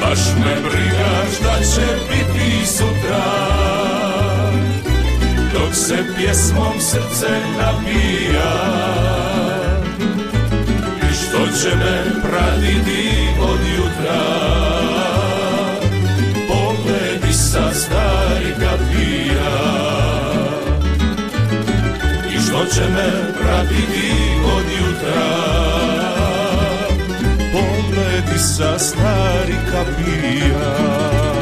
Baš 0.00 0.18
me 0.18 0.54
briga 0.68 1.24
šta 1.36 1.54
će 1.74 1.86
biti 2.08 2.66
sutra 2.66 3.81
dok 5.52 5.74
se 5.74 5.96
pjesmom 6.16 6.80
srce 6.80 7.28
nabija. 7.58 8.52
I 11.10 11.14
što 11.14 11.38
će 11.60 11.76
me 11.76 12.20
pratiti 12.22 13.08
od 13.40 13.60
jutra? 13.76 14.22
Pogledi 16.48 17.32
sa 17.32 17.74
stari 17.74 18.54
kapija. 18.60 19.52
I 22.34 22.40
što 22.40 22.64
će 22.74 22.80
me 22.80 23.32
pratiti 23.40 24.12
od 24.56 24.64
jutra? 24.78 25.22
Pogledi 27.52 28.38
sa 28.38 28.78
stari 28.78 29.56
kapija 29.72 31.41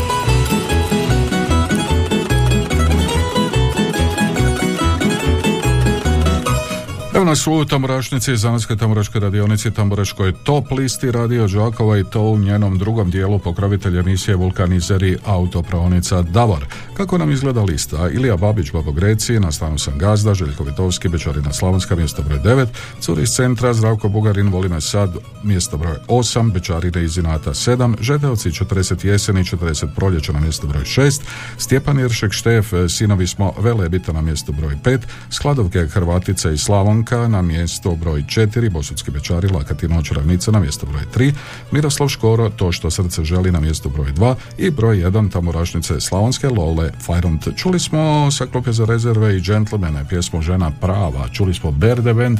Evo 7.31 7.35
nas 7.35 7.47
u 7.47 7.65
Tamburašnici, 7.65 8.37
Zanatskoj 8.37 8.77
tamburaškoj 8.77 9.21
radionici, 9.21 9.71
Tamburaškoj 9.71 10.33
top 10.43 10.71
listi 10.71 11.11
radio 11.11 11.47
Đakova 11.47 11.97
i 11.97 12.03
to 12.03 12.21
u 12.21 12.37
njenom 12.37 12.77
drugom 12.77 13.11
dijelu 13.11 13.39
pokrovitelj 13.39 13.99
emisije 13.99 14.35
Vulkanizeri 14.35 15.17
autopravnica 15.25 16.21
Davor. 16.21 16.65
Kako 16.93 17.17
nam 17.17 17.31
izgleda 17.31 17.63
lista? 17.63 18.09
Ilija 18.09 18.37
Babić, 18.37 18.71
Babo 18.71 18.91
Greci, 18.91 19.39
na 19.39 19.51
stanu 19.51 19.77
sam 19.77 19.97
Gazda, 19.97 20.33
Željko 20.33 20.63
Vitovski, 20.63 21.09
Bečarina 21.09 21.53
Slavonska, 21.53 21.95
mjesto 21.95 22.21
broj 22.21 22.39
9, 22.39 22.67
Curi 22.99 23.23
iz 23.23 23.29
centra, 23.29 23.73
Zdravko 23.73 24.09
Bugarin, 24.09 24.49
Voli 24.49 24.69
me 24.69 24.81
sad, 24.81 25.09
mjesto 25.43 25.77
broj 25.77 25.95
8, 26.07 26.51
Bečarine 26.51 27.03
iz 27.03 27.17
Inata 27.17 27.51
7, 27.51 27.95
Žedeoci 28.01 28.49
40 28.49 29.05
jeseni, 29.05 29.43
40 29.43 29.95
proljeća 29.95 30.33
na 30.33 30.39
mjesto 30.39 30.67
broj 30.67 30.83
6, 30.83 31.21
Stjepan 31.57 31.99
Iršek 31.99 32.31
Štef, 32.31 32.73
Sinovi 32.89 33.27
smo 33.27 33.53
Velebita 33.59 34.11
na 34.11 34.21
mjesto 34.21 34.51
broj 34.51 34.75
5, 34.83 34.99
Skladovke 35.29 35.87
Hrvatica 35.87 36.51
i 36.51 36.57
Slavonka 36.57 37.20
na 37.27 37.41
mjesto 37.41 37.95
broj 37.95 38.23
4, 38.23 38.69
Bosutski 38.71 39.11
Bečari, 39.11 39.47
Lakatinoć 39.47 40.11
Ravnica 40.11 40.51
na 40.51 40.59
mjesto 40.59 40.85
broj 40.85 41.03
3, 41.15 41.33
Miroslav 41.71 42.09
Škoro, 42.09 42.49
To 42.49 42.71
što 42.71 42.91
srce 42.91 43.23
želi 43.23 43.51
na 43.51 43.59
mjesto 43.59 43.89
broj 43.89 44.11
2 44.13 44.35
i 44.57 44.69
broj 44.69 44.97
1 44.97 45.31
Tamburašnice 45.31 46.01
Slavonske 46.01 46.49
Lole 46.49 46.91
Fajront. 47.05 47.47
Čuli 47.55 47.79
smo 47.79 48.31
sa 48.31 48.45
klupe 48.45 48.71
za 48.71 48.85
rezerve 48.85 49.37
i 49.37 49.41
džentlmene 49.41 50.05
pjesmu 50.09 50.41
Žena 50.41 50.71
prava, 50.71 51.27
čuli 51.33 51.53
smo 51.53 51.71
Berde 51.71 52.13
Band, 52.13 52.39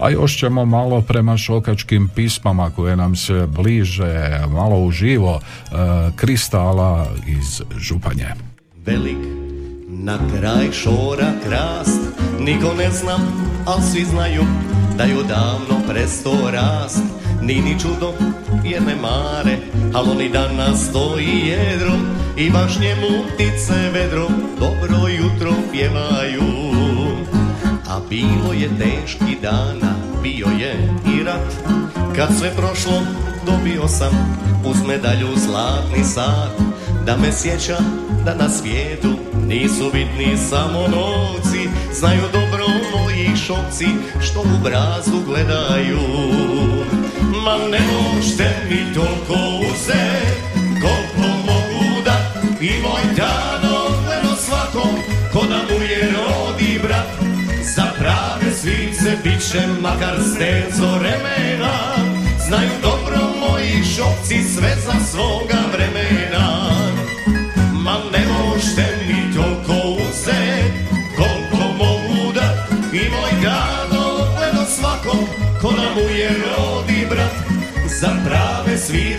a 0.00 0.10
još 0.10 0.36
ćemo 0.36 0.64
malo 0.64 1.02
prema 1.02 1.36
šokačkim 1.36 2.08
pismama 2.14 2.70
koje 2.70 2.96
nam 2.96 3.16
se 3.16 3.46
bliže, 3.46 4.40
malo 4.48 4.78
uživo, 4.78 5.40
e, 5.40 5.74
Kristala 6.16 7.06
iz 7.26 7.62
Županje. 7.78 8.26
Velik 8.86 9.49
na 9.92 10.18
kraj 10.32 10.72
šora 10.72 11.32
krast 11.46 12.00
Niko 12.38 12.74
ne 12.74 12.90
zna, 12.90 13.18
al 13.66 13.80
svi 13.92 14.04
znaju 14.04 14.42
Da 14.98 15.04
je 15.04 15.18
odavno 15.18 15.86
presto 15.88 16.50
rast. 16.52 17.02
Ni 17.42 17.54
ni 17.54 17.80
čudo 17.80 18.12
jer 18.64 18.82
ne 18.82 18.96
mare 18.96 19.56
Al 19.94 20.10
oni 20.10 20.28
danas 20.28 20.88
stoji 20.88 21.46
jedro 21.46 21.92
I 22.36 22.50
baš 22.50 22.78
njemu 22.78 23.24
ptice 23.34 23.90
vedro 23.92 24.28
Dobro 24.58 25.08
jutro 25.08 25.52
pjevaju. 25.72 26.42
A 27.88 28.00
bilo 28.10 28.52
je 28.52 28.68
teški 28.78 29.36
dana 29.42 29.94
Bio 30.22 30.46
je 30.60 30.94
i 31.14 31.24
rat. 31.24 31.52
Kad 32.16 32.28
sve 32.38 32.50
prošlo 32.56 33.02
dobio 33.46 33.88
sam 33.88 34.38
Uz 34.64 34.76
medalju 34.86 35.28
zlatni 35.36 36.04
sat 36.04 36.79
Da 37.06 37.16
me 37.16 37.32
sjeća 37.32 37.78
da 38.24 38.34
na 38.34 38.48
svijetu 38.48 39.08
nisu 39.46 39.90
bitni 39.92 40.36
samo 40.50 40.80
novci. 40.80 41.68
Znaju 41.94 42.22
dobro 42.32 42.64
moji 42.96 43.36
šokci 43.46 43.86
što 44.20 44.40
u 44.40 44.62
brazu 44.64 45.24
gledaju. 45.26 45.98
Ma 47.44 47.56
ne 47.70 47.80
možete 47.92 48.50
mi 48.70 48.94
toliko 48.94 49.66
uzet 49.72 50.40
koliko 50.56 51.28
mogu 51.46 52.02
da 52.04 52.16
I 52.60 52.70
moj 52.82 53.14
dano 53.16 53.84
gledo 54.06 54.36
svakom 54.36 54.90
ko 55.32 55.46
da 55.46 55.56
mu 55.56 55.82
je 55.82 56.12
rodi 56.12 56.80
brat. 56.82 57.06
Za 57.76 57.84
prave 57.98 58.54
svice 58.54 59.16
bit 59.24 59.50
će 59.50 59.60
makar 59.82 60.16
stezo 60.34 60.98
remena 61.02 61.94
Znaju 62.46 62.70
dobro 62.82 63.18
moji 63.40 63.84
šokci 63.84 64.44
sve 64.54 64.76
za 64.86 65.04
svoga 65.10 65.58
vremena 65.72 65.79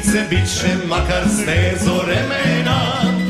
svirce 0.02 0.30
bit 0.30 0.60
će 0.60 0.88
makar 0.88 1.24
stezo 1.30 2.02
remena 2.08 3.21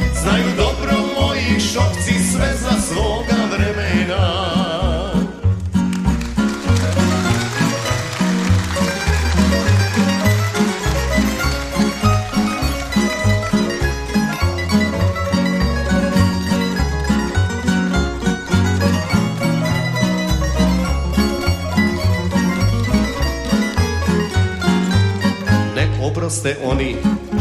oproste 26.32 26.58
oni 26.64 26.96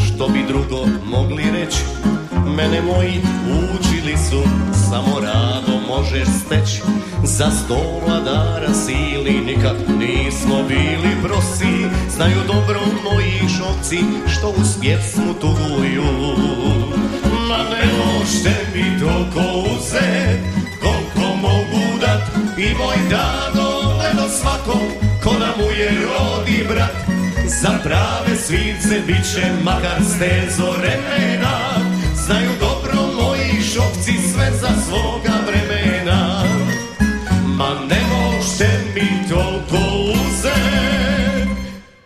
što 0.05 0.27
bi 0.27 0.39
drugo 0.47 0.85
mogli 1.05 1.43
reći. 1.51 1.83
Mene 2.55 2.81
moji 2.81 3.21
učili 3.47 4.17
su 4.17 4.43
samo 4.89 5.19
rado 5.19 5.79
možeš 5.87 6.27
steći. 6.45 6.81
Za 7.23 7.51
sto 7.51 8.01
vladara 8.05 8.73
sili 8.73 9.41
nikad 9.45 9.75
nismo 9.99 10.55
bili 10.67 11.15
prosi. 11.23 11.85
Znaju 12.15 12.37
dobro 12.47 12.79
moji 13.03 13.39
šokci 13.57 13.99
što 14.27 14.49
uz 14.49 14.77
pjesmu 14.81 15.33
tuguju. 15.33 16.03
Ma 17.47 17.57
ne 17.57 17.85
možete 17.97 18.65
mi 18.75 18.99
toliko 18.99 19.69
uzet 19.75 20.39
koliko 20.81 21.35
mogu 21.35 21.99
dat. 22.01 22.21
I 22.57 22.73
moj 22.73 22.97
dado 23.09 23.81
gledo 23.97 24.29
svakom 24.29 24.81
ko 25.23 25.33
da 25.39 25.53
mu 25.57 25.71
je 25.71 25.89
rodi 25.89 26.65
brat 26.69 27.20
za 27.59 27.69
prave 27.83 28.37
svirce 28.37 28.99
bit 29.07 29.33
će 29.33 29.51
makar 29.63 30.01
stezo 30.15 30.73
remena. 30.83 31.57
Znaju 32.25 32.49
dobro 32.59 33.23
moji 33.23 33.61
šokci 33.73 34.13
sve 34.33 34.51
za 34.61 34.69
svoga 34.87 35.33
vremena. 35.47 36.43
Ma 37.45 37.69
ne 37.89 38.01
možete 38.13 38.69
mi 38.95 39.29
toliko 39.29 39.77
uzet. 40.13 41.47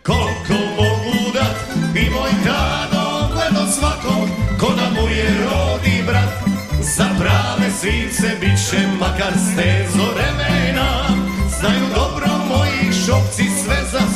Koliko 0.02 0.64
mogu 0.76 1.32
dat 1.34 1.56
I 1.96 2.10
moj 2.10 2.30
dado 2.44 3.28
gledo 3.34 3.72
svakom 3.72 4.28
Ko 4.60 4.66
da 4.76 4.90
mu 4.90 5.08
je 5.08 5.28
rodi 5.44 6.02
brat. 6.06 6.32
Za 6.96 7.08
prave 7.18 7.70
svirce 7.80 8.36
bit 8.40 8.70
će 8.70 8.78
makar 9.00 9.32
stezo 9.52 10.06
remena. 10.16 11.06
Znaju 11.58 11.86
dobro 11.94 12.26
moji 12.48 12.92
šokci 13.06 13.44
sve 13.64 13.76
za 13.92 14.15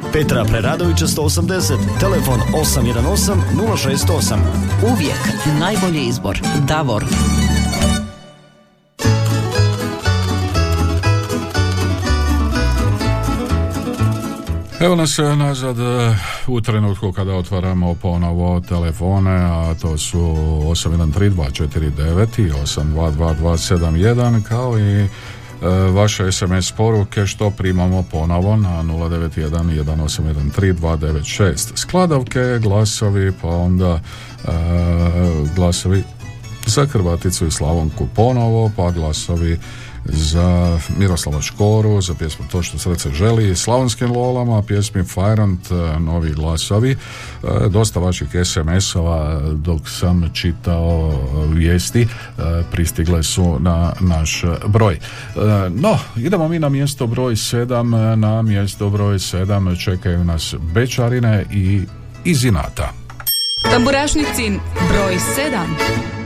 Petra 0.13 0.45
Preradovića 0.45 1.07
180, 1.07 1.99
telefon 1.99 2.39
818 2.53 3.35
068. 3.55 4.37
Uvijek 4.93 5.19
najbolji 5.59 6.07
izbor. 6.07 6.41
Davor. 6.67 7.05
Evo 14.79 14.95
nas 14.95 15.19
e, 15.19 15.35
nazad 15.35 15.79
e, 15.79 16.15
u 16.47 16.61
trenutku 16.61 17.11
kada 17.11 17.33
otvaramo 17.33 17.95
ponovo 17.95 18.59
telefone, 18.59 19.31
a 19.31 19.75
to 19.81 19.97
su 19.97 20.19
813249 20.19 22.41
i 22.41 22.51
822271 22.51 24.43
kao 24.43 24.79
i 24.79 25.07
vaše 25.93 26.31
SMS 26.31 26.71
poruke 26.71 27.25
što 27.27 27.49
primamo 27.49 28.03
ponovo 28.11 28.55
na 28.55 28.83
091 28.83 29.83
1813 29.83 31.71
skladavke, 31.75 32.59
glasovi 32.61 33.31
pa 33.41 33.47
onda 33.47 33.99
glasovi 35.55 36.03
za 36.65 36.85
Hrvaticu 36.85 37.47
i 37.47 37.51
Slavonku 37.51 38.07
ponovo 38.15 38.71
pa 38.75 38.91
glasovi 38.91 39.59
za 40.05 40.79
Miroslava 40.97 41.41
Škoru, 41.41 42.01
za 42.01 42.13
pjesmu 42.13 42.45
To 42.51 42.63
što 42.63 42.77
srce 42.77 43.09
želi, 43.09 43.55
Slavonskim 43.55 44.11
lolama, 44.11 44.61
pjesmi 44.61 45.03
Fajrant, 45.03 45.71
e, 45.71 45.99
novi 45.99 46.33
glasovi, 46.33 46.91
e, 46.91 46.97
dosta 47.69 47.99
vaših 47.99 48.27
SMS-ova 48.45 49.41
dok 49.53 49.89
sam 49.89 50.29
čitao 50.33 51.13
vijesti, 51.53 52.01
e, 52.01 52.07
pristigle 52.71 53.23
su 53.23 53.57
na 53.59 53.93
naš 53.99 54.43
broj. 54.67 54.99
No, 55.69 55.99
idemo 56.17 56.47
mi 56.47 56.59
na 56.59 56.69
mjesto 56.69 57.07
broj 57.07 57.35
7, 57.35 58.15
na 58.15 58.41
mjesto 58.41 58.89
broj 58.89 59.15
7 59.15 59.83
čekaju 59.83 60.23
nas 60.23 60.55
Bečarine 60.73 61.45
i 61.51 61.81
Izinata. 62.23 62.93
Tamburašnicin 63.71 64.59
broj 64.89 65.17
7 65.37 66.20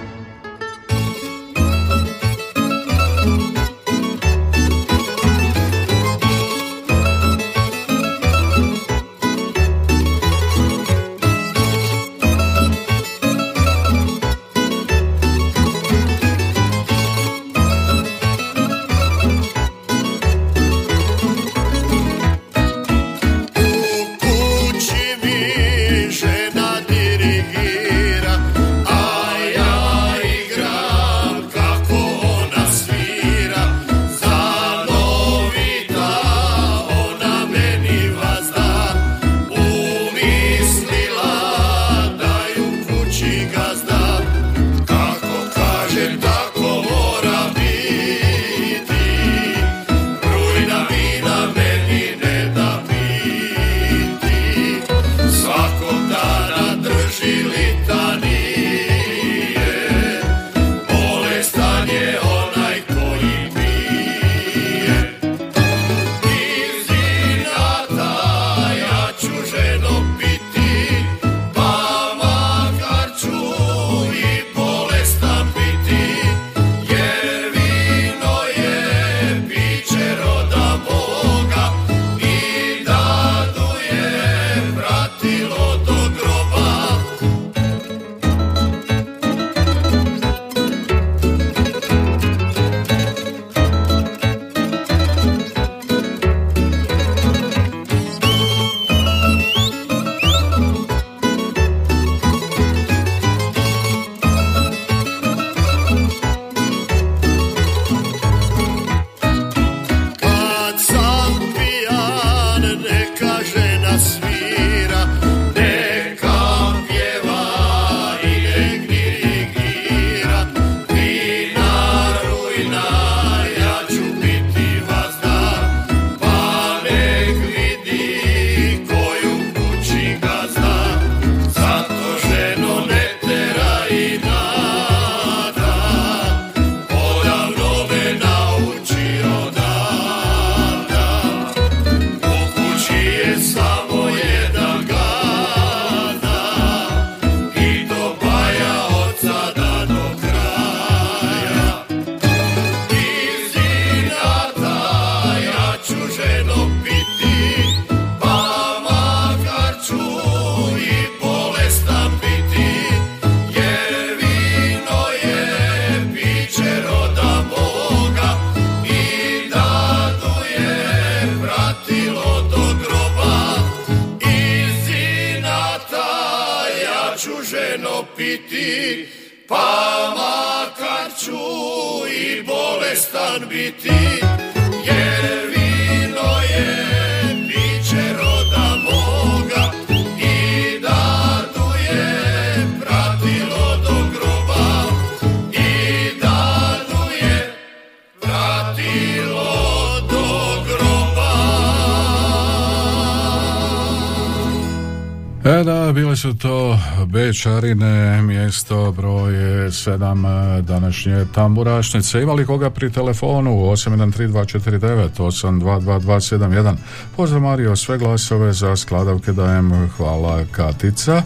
Bečarine, 207.35 208.21
mjesto 208.21 208.91
broj 208.91 209.33
7 209.33 210.61
današnje 210.61 211.25
tamburašnice. 211.33 212.21
Imali 212.21 212.45
koga 212.45 212.69
pri 212.69 212.91
telefonu 212.91 213.51
813249 213.51 215.09
822271. 215.17 216.75
Pozdrav 217.15 217.41
Mario, 217.41 217.75
sve 217.75 217.97
glasove 217.97 218.53
za 218.53 218.75
skladavke 218.75 219.31
dajem, 219.31 219.89
hvala 219.97 220.45
Katica. 220.51 221.23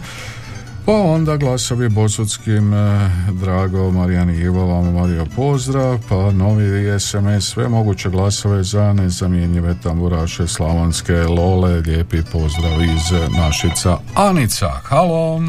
Pa 0.86 0.92
onda 0.92 1.36
glasovi 1.36 1.88
Bosutskim, 1.88 2.74
e, 2.74 3.10
Drago, 3.32 3.90
Marijani 3.90 4.38
Ivo, 4.38 4.82
Mario 4.82 5.26
pozdrav, 5.36 5.98
pa 6.08 6.32
novi 6.32 7.00
SMS, 7.00 7.44
sve 7.44 7.68
moguće 7.68 8.08
glasove 8.08 8.62
za 8.62 8.92
nezamjenjive 8.92 9.74
tamburaše 9.82 10.46
Slavonske 10.46 11.14
Lole, 11.14 11.80
lijepi 11.80 12.22
pozdrav 12.32 12.82
iz 12.82 13.36
Našica. 13.38 13.98
Anica, 14.14 14.68
halo! 14.68 15.40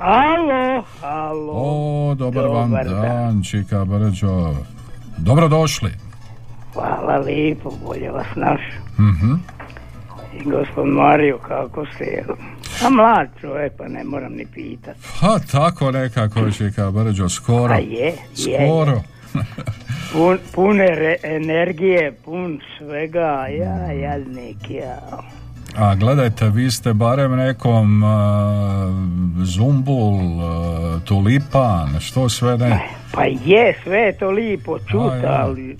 Alo, 0.00 0.84
alo. 1.02 1.52
O, 1.52 2.14
dobar, 2.14 2.44
vam 2.44 2.70
Dobar 2.70 2.84
dan, 2.84 3.02
dan. 3.02 3.42
Čika 3.42 3.84
Brđo. 3.84 4.54
Dobrodošli. 5.18 5.90
Hvala 6.74 7.18
lijepo, 7.18 7.70
bolje 7.86 8.10
vas 8.10 8.26
naš. 8.36 8.60
Mhm. 8.98 9.32
I 10.34 10.44
gospod 10.44 10.86
Mario, 10.86 11.38
kako 11.38 11.86
ste? 11.86 12.24
A 12.86 12.90
mlad 12.90 13.28
čovjek, 13.40 13.72
pa 13.78 13.88
ne 13.88 14.04
moram 14.04 14.32
ni 14.32 14.46
pitat. 14.46 14.96
Pa 15.20 15.38
tako 15.52 15.90
nekako, 15.90 16.50
Čika 16.50 16.90
Brđo, 16.90 17.28
skoro. 17.28 17.74
A 17.74 17.78
je, 17.78 18.12
je. 18.36 18.66
Skoro. 18.66 19.02
Pun, 20.12 20.38
pune 20.54 20.86
re- 20.86 21.16
energije, 21.24 22.12
pun 22.24 22.60
svega, 22.78 23.46
ja, 23.48 23.92
jadnik, 23.92 24.70
ja. 24.70 24.98
A 25.76 25.94
gledajte, 25.94 26.48
vi 26.48 26.70
ste 26.70 26.92
barem 26.92 27.36
nekom 27.36 28.02
uh, 28.02 28.10
zumbul, 29.44 30.14
uh, 30.14 31.02
tulipan, 31.04 32.00
što 32.00 32.28
sve 32.28 32.58
ne. 32.58 32.80
Pa 33.12 33.24
je, 33.24 33.74
sve 33.84 33.98
je 33.98 34.18
to 34.18 34.30
lipo 34.30 34.78
čut, 34.78 35.12
A, 35.12 35.16
ja. 35.16 35.42
ali 35.42 35.78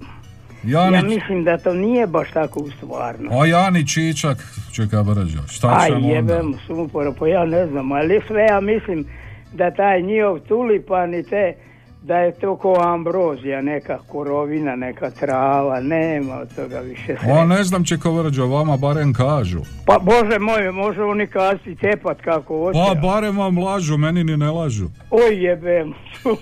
Jani, 0.64 0.96
ja 0.96 1.02
mislim 1.02 1.44
da 1.44 1.58
to 1.58 1.74
nije 1.74 2.06
baš 2.06 2.30
tako 2.30 2.60
u 2.60 2.70
stvarnosti. 2.70 3.36
a 3.40 3.46
Jani 3.46 3.86
Čičak, 3.86 4.38
čeka 4.72 5.02
brđo, 5.02 5.38
šta 5.48 5.84
ćemo 5.86 5.96
onda? 5.96 6.08
jebem 6.08 6.54
sumpora, 6.66 7.12
pa 7.18 7.28
ja 7.28 7.44
ne 7.44 7.66
znam, 7.66 7.92
ali 7.92 8.20
sve 8.26 8.42
ja 8.42 8.60
mislim 8.60 9.06
da 9.52 9.70
taj 9.70 10.02
njihov 10.02 10.38
tulipan 10.38 11.14
i 11.14 11.22
te, 11.22 11.54
da 12.02 12.16
je 12.16 12.32
to 12.32 12.56
ko 12.56 12.76
ambrozija, 12.80 13.62
neka 13.62 13.98
korovina, 13.98 14.76
neka 14.76 15.10
trava, 15.10 15.80
nema 15.80 16.34
od 16.34 16.54
toga 16.56 16.80
više 16.80 17.16
sve. 17.22 17.32
O, 17.32 17.44
ne 17.46 17.64
znam 17.64 17.84
čeka 17.84 18.10
brđo, 18.10 18.46
vama 18.46 18.76
barem 18.76 19.12
kažu. 19.14 19.60
Pa 19.86 19.98
Bože 19.98 20.38
moj, 20.38 20.72
može 20.72 21.02
oni 21.02 21.26
kazati 21.26 21.76
cepat 21.76 22.20
kako 22.20 22.58
hoće. 22.58 22.78
Pa 22.88 22.94
barem 23.08 23.38
vam 23.38 23.58
lažu, 23.58 23.96
meni 23.96 24.24
ni 24.24 24.36
ne 24.36 24.50
lažu. 24.50 24.86
Oj 25.10 25.44
jebem. 25.44 25.92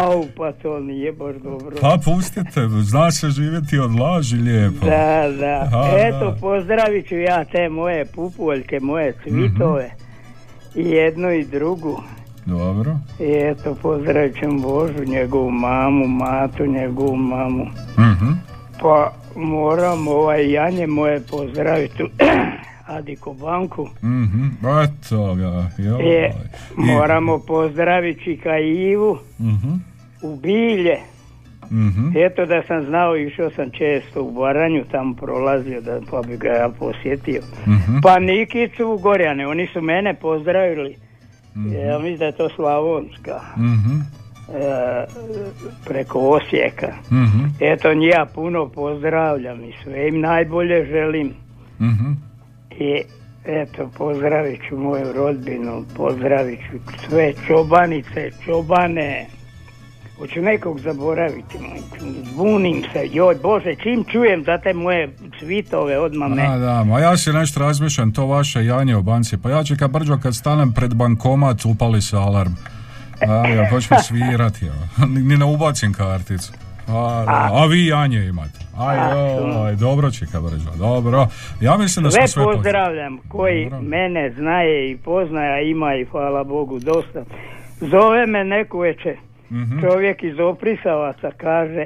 Au, 0.00 0.24
pa 0.36 0.52
to 0.52 0.80
nije 0.80 1.12
baš 1.12 1.36
dobro. 1.36 1.76
Pa 1.80 1.98
pustite, 2.04 2.60
zna 2.80 3.10
se 3.10 3.30
živjeti 3.30 3.78
od 3.78 4.00
laži 4.00 4.36
lijepo. 4.36 4.86
Da, 4.86 5.28
da. 5.40 5.68
Aha, 5.72 5.88
Eto, 5.98 6.30
da. 6.30 6.36
pozdravit 6.40 7.08
ću 7.08 7.18
ja 7.18 7.44
te 7.44 7.68
moje 7.68 8.04
pupoljke, 8.04 8.80
moje 8.80 9.14
cvitove. 9.22 9.90
I 10.74 10.82
jednu 10.90 11.30
i 11.30 11.44
drugu. 11.44 12.02
Dobro. 12.48 12.96
I 13.20 13.24
eto, 13.42 13.74
pozdravit 13.74 14.34
ćem 14.34 14.60
Božu, 14.60 15.04
njegovu 15.06 15.50
mamu, 15.50 16.06
matu, 16.06 16.66
njegovu 16.66 17.16
mamu. 17.16 17.64
Mhm. 17.98 18.32
Pa 18.80 19.12
moram 19.36 20.08
ovaj 20.08 20.52
Janje 20.52 20.86
moje 20.86 21.20
pozdraviti 21.22 22.02
Adiko 22.88 23.32
banku. 23.34 23.88
Mhm. 24.02 24.46
Eto 24.84 25.34
ga. 25.34 25.70
E, 26.00 26.30
moramo 26.76 27.38
pozdraviti 27.38 28.20
Čika 28.22 28.58
Ivu 28.58 29.18
Mhm. 29.40 29.72
u 30.22 30.36
Bilje. 30.36 30.96
Mhm. 31.64 32.16
Eto 32.16 32.46
da 32.46 32.62
sam 32.62 32.84
znao, 32.84 33.16
išao 33.18 33.50
sam 33.50 33.70
često 33.70 34.22
u 34.22 34.32
Baranju, 34.32 34.84
tamo 34.84 35.14
prolazio, 35.14 35.80
da, 35.80 36.00
pa 36.10 36.22
bi 36.22 36.36
ga 36.36 36.48
ja 36.48 36.68
posjetio. 36.70 37.42
Mhm. 37.62 37.98
Pa 38.02 38.18
Nikicu 38.18 38.86
u 38.86 38.98
Gorjane, 38.98 39.46
oni 39.46 39.66
su 39.66 39.80
mene 39.82 40.14
pozdravili. 40.14 40.96
Ja 41.84 41.98
mislim 41.98 42.18
da 42.18 42.24
je 42.24 42.32
to 42.32 42.48
Slavonska, 42.48 43.40
Mhm. 43.56 44.00
e, 44.54 45.04
preko 45.86 46.18
Osijeka. 46.20 46.92
Mhm. 47.06 47.44
Eto, 47.60 47.90
ja 47.90 48.26
puno 48.26 48.68
pozdravljam 48.68 49.64
i 49.64 49.72
sve 49.84 50.08
im 50.08 50.20
najbolje 50.20 50.86
želim. 50.86 51.32
Mhm. 51.80 52.12
I 52.72 53.02
eto, 53.44 53.90
pozdravit 53.98 54.60
ću 54.68 54.76
moju 54.76 55.12
rodbinu, 55.12 55.84
pozdravit 55.96 56.58
ću 56.60 56.78
sve 57.08 57.32
čobanice, 57.46 58.30
čobane. 58.44 59.26
Hoću 60.18 60.42
nekog 60.42 60.80
zaboraviti, 60.80 61.58
zbunim 62.24 62.82
se, 62.92 63.08
joj 63.12 63.34
Bože, 63.42 63.74
čim 63.82 64.04
čujem 64.12 64.44
za 64.44 64.58
te 64.58 64.74
moje 64.74 65.08
cvitove, 65.38 65.98
odmah 65.98 66.30
me... 66.30 66.42
A 66.42 66.58
da, 66.58 66.84
ma 66.84 67.00
ja 67.00 67.16
si 67.16 67.32
nešto 67.32 67.60
razmišljam, 67.60 68.12
to 68.12 68.26
vaše 68.26 68.64
janje 68.64 68.96
u 68.96 69.02
banci, 69.02 69.36
pa 69.42 69.50
ja 69.50 69.64
čeka 69.64 69.88
brđo 69.88 70.18
kad 70.22 70.34
stanem 70.34 70.72
pred 70.72 70.94
bankomat, 70.94 71.64
upali 71.64 72.02
se 72.02 72.16
alarm. 72.16 72.52
A, 73.28 73.48
ja 73.48 73.68
počne 73.70 74.02
svirati, 74.02 74.64
ja. 74.64 75.06
Ni, 75.14 75.36
ne 75.36 75.44
ubacim 75.44 75.92
karticu. 75.92 76.52
A, 76.88 77.24
da, 77.26 77.48
a 77.52 77.66
vi 77.66 77.86
janje 77.86 78.24
imate. 78.24 78.58
Aj, 78.78 78.98
aj, 79.66 79.76
dobro 79.76 80.10
čeka 80.10 80.40
brđo, 80.40 80.70
dobro. 80.78 81.26
Ja 81.60 81.76
mislim 81.76 82.04
da 82.04 82.10
Sve 82.10 82.28
sve 82.28 82.42
poz- 82.44 82.54
pozdravljam 82.54 83.18
koji 83.28 83.70
mene 83.82 84.32
znaje 84.38 84.90
i 84.90 84.96
poznaje, 84.96 85.52
a 85.52 85.60
ima 85.60 85.94
i 85.94 86.04
hvala 86.04 86.44
Bogu 86.44 86.78
dosta. 86.78 87.24
Zove 87.80 88.26
me 88.26 88.44
neku 88.44 88.78
večer, 88.78 89.16
Mhm. 89.50 89.80
čovjek 89.80 90.22
iz 90.22 90.38
Oprisavaca 90.40 91.30
kaže, 91.36 91.84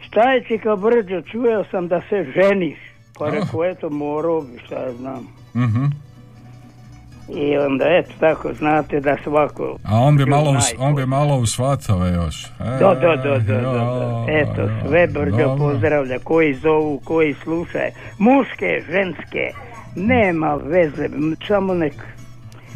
šta 0.00 0.32
je 0.32 0.44
čika 0.44 0.76
brđo, 0.76 1.22
čuo 1.22 1.64
sam 1.70 1.88
da 1.88 2.00
se 2.00 2.26
ženiš. 2.34 2.78
Pa 3.18 3.24
Ah. 3.24 3.30
rekao, 3.30 3.64
eto, 3.64 3.90
morao 3.90 4.40
bi, 4.40 4.58
šta 4.64 4.74
ja 4.76 4.92
znam. 4.92 5.26
Mhm. 5.56 5.84
I 7.36 7.58
onda, 7.58 7.84
eto, 7.88 8.10
tako, 8.20 8.52
znate 8.54 9.00
da 9.00 9.16
svako... 9.24 9.76
A 9.84 9.96
on 9.96 10.16
bi 10.16 10.26
malo, 10.26 10.50
us- 10.50 10.74
on 10.78 10.94
bi 10.94 11.06
malo 11.06 11.36
u 11.36 11.46
svatove 11.46 12.10
još. 12.10 12.44
E, 12.44 12.48
Da, 12.58 12.94
da, 12.94 13.16
da, 13.16 13.38
da, 13.38 13.54
da, 13.54 13.60
da. 13.60 14.24
joj, 14.26 14.40
Eto, 14.40 14.68
sve 14.82 15.06
brđo 15.06 15.36
dobro. 15.38 15.56
pozdravlja, 15.58 16.18
koji 16.18 16.54
zovu, 16.54 17.00
koji 17.00 17.34
slušaju. 17.34 17.90
Muške, 18.18 18.66
ženske, 18.90 19.50
nema 19.96 20.54
veze, 20.56 21.08
samo 21.48 21.74
nek 21.74 21.92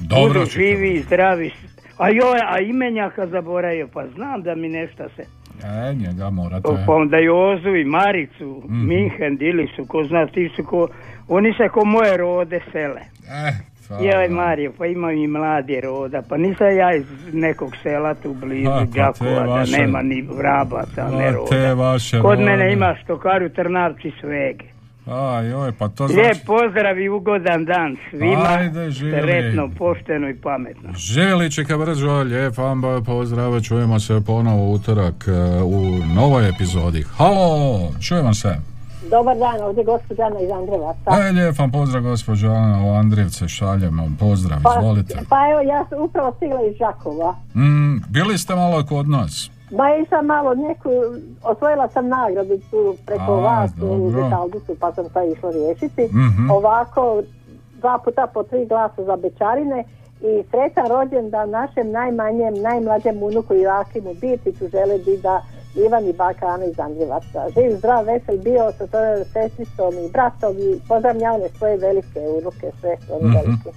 Dobro 0.01 0.29
budu 0.35 0.47
živi 0.47 0.91
i 0.91 1.03
zdravi. 1.03 1.51
A 1.99 2.09
joj, 2.09 2.39
a 2.49 2.61
imenjaka 2.61 3.27
zaboravio, 3.27 3.89
pa 3.95 4.07
znam 4.07 4.43
da 4.43 4.55
mi 4.55 4.69
nešto 4.69 5.05
se... 5.17 5.23
E, 5.65 5.95
njega 5.95 6.31
morate... 6.31 6.69
Pa 6.87 6.93
onda 6.93 7.17
Jozu 7.19 7.77
i 7.77 7.85
Maricu, 7.85 8.63
Mhm. 8.65 8.89
Minhen, 8.89 9.37
Dili 9.37 9.69
su, 9.77 9.85
ko 9.87 10.05
zna, 10.05 10.27
ti 10.27 10.51
su 10.57 10.65
ko... 10.65 10.89
Oni 11.29 11.53
se 11.53 11.69
ko 11.69 11.85
moje 11.85 12.17
rode 12.17 12.61
sele. 12.73 13.01
E, 13.29 13.53
pa, 13.89 13.95
Joj 13.95 14.29
Mario, 14.29 14.73
pa 14.79 14.87
imam 14.87 15.11
i 15.11 15.27
mladi 15.27 15.81
roda, 15.81 16.23
pa 16.29 16.37
nisam 16.37 16.77
ja 16.77 16.95
iz 16.95 17.05
nekog 17.33 17.77
sela 17.83 18.15
tu 18.15 18.35
blizu 18.35 18.71
Ha, 18.71 18.87
pa 18.99 19.13
te 19.13 19.25
da 19.25 19.65
nema 19.79 20.03
ni 20.03 20.23
vrabaca, 20.23 21.09
ne 21.11 21.27
te 21.27 21.33
roda. 21.33 21.75
vaše 21.75 22.21
Kod 22.21 22.41
mene 22.41 22.73
ima 22.73 22.97
stokaru 23.05 23.49
Trnavci 23.49 24.13
svege. 24.21 24.74
A, 25.07 25.41
joj, 25.41 25.73
pa 25.73 25.89
to 25.89 26.09
znači... 26.09 26.21
Lijep 26.21 26.37
pozdrav 26.47 26.99
i 26.99 27.09
ugodan 27.09 27.65
dan 27.65 27.97
svima, 28.11 28.45
Ajde, 28.49 28.91
živjeli. 28.91 29.23
sretno, 29.23 29.71
pošteno 29.79 30.29
i 30.29 30.35
pametno. 30.37 30.93
Živjeli 30.95 31.51
čeka 31.51 31.79
brzo, 31.79 32.13
lijep 32.15 32.57
vam 32.57 32.83
ba- 32.83 33.01
pozdrav, 33.01 33.61
čujemo 33.61 34.01
se 34.01 34.21
ponovo 34.27 34.63
u 34.63 34.73
utorak 34.73 35.25
e, 35.29 35.33
u 35.63 35.83
novoj 36.15 36.49
epizodi. 36.49 37.03
Halo, 37.17 37.93
čujemo 38.01 38.35
se. 38.35 38.57
Dobar 39.11 39.37
dan, 39.37 39.61
ovdje 39.63 39.85
gospođa 39.85 40.23
Ana 40.23 40.41
iz 40.41 40.51
Andrevaca. 40.51 41.29
E, 41.29 41.33
lijep 41.33 41.59
vam 41.59 41.71
pozdrav 41.71 42.03
gospođo 42.03 42.49
Ana 42.49 42.85
u 42.85 42.91
Andrijevce, 42.91 43.49
šaljem 43.49 43.99
vam 43.99 44.17
pozdrav, 44.21 44.59
Pa, 44.63 44.75
izvolite. 44.79 45.15
pa 45.29 45.37
evo, 45.51 45.61
ja 45.63 45.85
sam 45.89 46.03
upravo 46.03 46.33
stigla 46.37 46.61
iz 46.71 46.77
Žakova. 46.79 47.35
Mm, 47.55 47.97
bili 48.09 48.39
ste 48.39 48.55
malo 48.55 48.85
kod 48.85 49.09
nas. 49.09 49.51
Ma 49.75 49.97
i 49.97 50.07
sam 50.07 50.27
malo 50.27 50.55
neku, 50.55 50.89
osvojila 51.43 51.89
sam 51.89 52.09
nagradu 52.09 52.59
tu 52.71 52.97
preko 53.07 53.23
A, 53.25 53.41
vas 53.41 53.71
u. 53.83 54.07
Vitaldusu, 54.07 54.75
pa 54.81 54.93
sam 54.93 55.09
to 55.09 55.23
išla 55.25 55.51
riješiti. 55.51 56.05
Mhm. 56.05 56.51
Ovako, 56.51 57.23
dva 57.75 57.99
puta 57.99 58.27
po 58.27 58.43
tri 58.43 58.67
glasa 58.67 59.05
za 59.05 59.17
Bečarine 59.17 59.85
i 60.21 60.43
sretan 60.51 60.87
rođendan 60.89 61.51
našem 61.51 61.91
najmanjem, 61.91 62.55
najmlađem 62.55 63.23
unuku 63.23 63.55
Joakimu 63.55 64.15
Birtiću 64.15 64.69
žele 64.69 64.99
bi 64.99 65.17
da 65.17 65.43
Ivan 65.77 66.05
i 66.05 66.13
baka 66.13 66.47
Ana 66.47 66.65
iz 66.65 66.81
Andrijevaca. 66.81 67.47
Živ, 67.51 67.77
zdrav, 67.79 68.05
vesel 68.05 68.39
bio 68.39 68.73
sa 68.73 68.87
svojom 68.87 69.25
sestricom 69.25 69.95
i 69.97 70.13
bratom 70.13 70.53
i 70.59 70.89
pozdravlja 70.89 71.33
one 71.33 71.49
svoje 71.49 71.77
velike 71.77 72.21
unuke, 72.41 72.71
sve 72.81 72.97
oni 73.11 73.25
Mhm. 73.25 73.35
velike. 73.35 73.71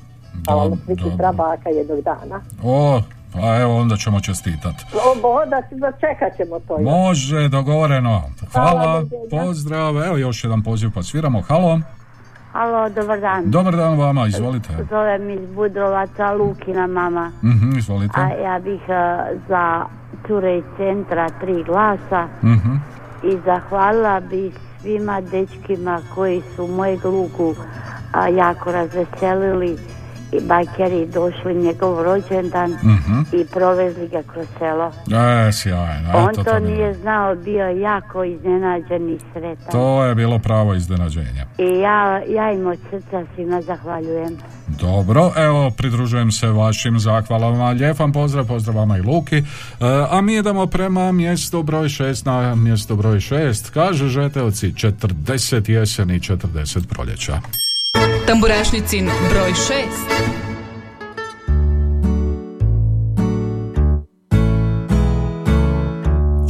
Hvala 0.45 0.71
biti 0.87 1.03
prabaka 1.17 1.69
jednog 1.69 2.01
dana. 2.01 2.41
O, 2.65 2.99
pa 3.41 3.57
evo 3.57 3.77
onda 3.77 3.97
ćemo 3.97 4.19
čestitati. 4.19 4.85
Da, 5.75 5.91
čekat 5.91 6.37
ćemo 6.37 6.59
to. 6.59 6.77
Može, 6.79 7.47
dogovoreno. 7.49 8.21
Hvala, 8.53 8.71
Hvala, 8.71 9.03
pozdrav. 9.31 9.97
Evo 9.97 10.17
još 10.17 10.43
jedan 10.43 10.63
poziv 10.63 10.89
pa 10.91 11.03
sviramo. 11.03 11.41
Halo. 11.41 11.79
Halo, 12.51 12.89
dobar 12.89 13.19
dan. 13.19 13.43
Dobar 13.45 13.75
dan 13.75 13.99
vama, 13.99 14.27
izvolite. 14.27 14.69
Zovem 14.89 15.29
iz 15.29 15.49
Budrovaca, 15.49 16.33
Lukina 16.33 16.87
mama. 16.87 17.31
Mhm, 17.43 17.77
izvolite. 17.77 18.19
A 18.19 18.29
ja 18.43 18.59
bih 18.59 18.81
e, 18.81 18.93
za 19.47 19.85
cure 20.27 20.57
iz 20.57 20.63
centra 20.77 21.29
tri 21.31 21.63
glasa 21.63 22.27
Mhm. 22.43 22.75
i 23.23 23.37
zahvalila 23.45 24.19
bi 24.19 24.51
svima 24.81 25.21
dečkima 25.21 26.01
koji 26.15 26.41
su 26.55 26.67
moje 26.67 26.97
gluku 26.97 27.55
a, 28.13 28.27
jako 28.27 28.71
razveselili 28.71 29.77
i 30.31 30.41
bajkeri 30.41 31.05
došli 31.05 31.55
njegov 31.55 32.03
rođendan 32.03 32.71
Mhm. 32.71 33.19
i 33.33 33.45
provezli 33.45 34.07
ga 34.07 34.23
kroz 34.23 34.47
selo. 34.59 34.91
E, 35.47 35.51
sjajno. 35.51 36.09
On 36.15 36.35
to 36.35 36.53
bi 36.55 36.61
nije 36.61 36.87
bilo. 36.87 37.01
znao, 37.01 37.35
bio 37.35 37.67
jako 37.67 38.23
iznenađen 38.23 39.09
i 39.09 39.19
sretan. 39.33 39.71
To 39.71 40.03
je 40.03 40.15
bilo 40.15 40.39
pravo 40.39 40.73
iznenađenje. 40.73 41.45
I 41.57 41.79
ja, 41.79 42.21
ja 42.27 42.51
im 42.51 42.67
od 42.67 42.79
srca 42.89 43.23
svima 43.35 43.61
zahvaljujem. 43.61 44.37
Dobro, 44.69 45.31
evo, 45.37 45.71
pridružujem 45.71 46.31
se 46.31 46.47
vašim 46.47 46.99
zahvalama. 46.99 47.69
Lijep 47.69 47.99
vam 47.99 48.11
pozdrav, 48.11 48.47
pozdrav 48.47 48.75
vama 48.77 48.97
i 48.97 49.01
Luki. 49.01 49.37
E, 49.37 49.43
a 50.09 50.21
mi 50.21 50.35
idemo 50.35 50.67
prema 50.67 51.11
mjestu 51.11 51.63
broj 51.63 51.87
6 51.87 52.25
na 52.25 52.55
mjesto 52.55 52.95
broj 52.95 53.17
6. 53.17 53.71
Kaže 53.71 54.07
Žeteoci 54.07 54.67
40 54.71 55.69
jeseni, 55.69 56.19
40 56.19 56.87
proljeća. 56.87 57.39
Tamburašnicin 58.27 59.09
broj 59.29 59.51
6. 59.51 59.77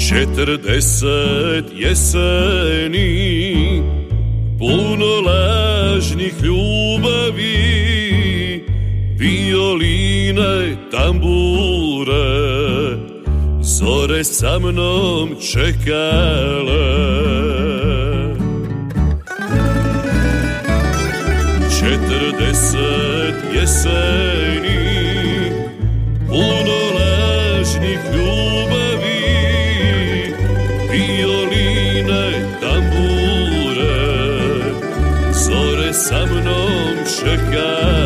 Četrdeset 0.10 1.66
jeseni 1.74 3.08
Puno 4.60 5.22
lažnih 5.26 6.34
ljubavi 6.44 7.46
Violine, 9.18 10.78
tambure 10.92 12.28
Zore 13.62 14.24
sa 14.24 14.60
mnom 14.60 15.36
čekale 15.52 16.88
Četrdeset 21.88 23.36
jeseni 23.54 24.78
Puno 26.28 26.80
lažnih 27.00 28.00
ljubavi 28.14 29.24
Violine, 30.92 32.32
tambure 32.62 34.04
Zore 35.32 35.94
sa 35.94 36.26
mnom 36.26 36.98
čekale 37.20 37.97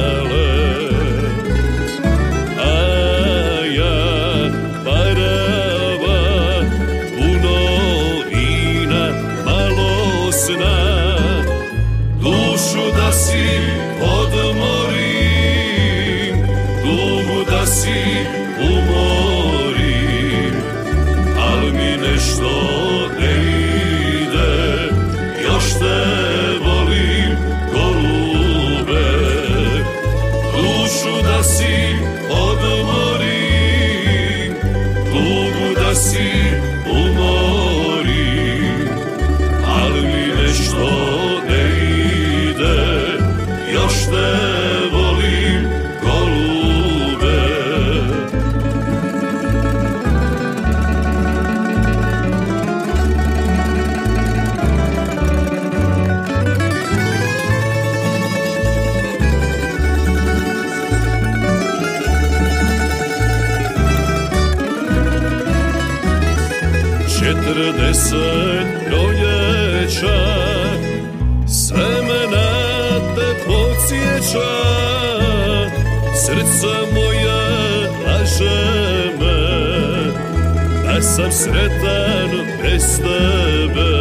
sam 81.22 81.32
sretan 81.32 82.30
bez 82.62 82.98
tebe. 82.98 83.92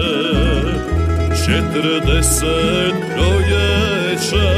Četrdeset 1.44 2.94
proljeća 3.14 4.50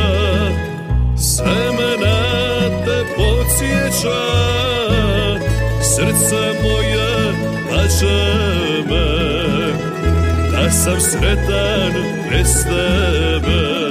Sve 1.16 1.72
me 1.72 2.06
na 2.06 2.84
te 2.84 3.04
podsjeća. 3.16 4.22
Srce 5.82 6.62
moje 6.62 7.32
laže 7.72 8.32
me. 8.88 9.32
Da 10.52 10.70
sam 10.70 11.00
sretan 11.00 11.92
bez 12.30 12.64
tebe 12.64 13.81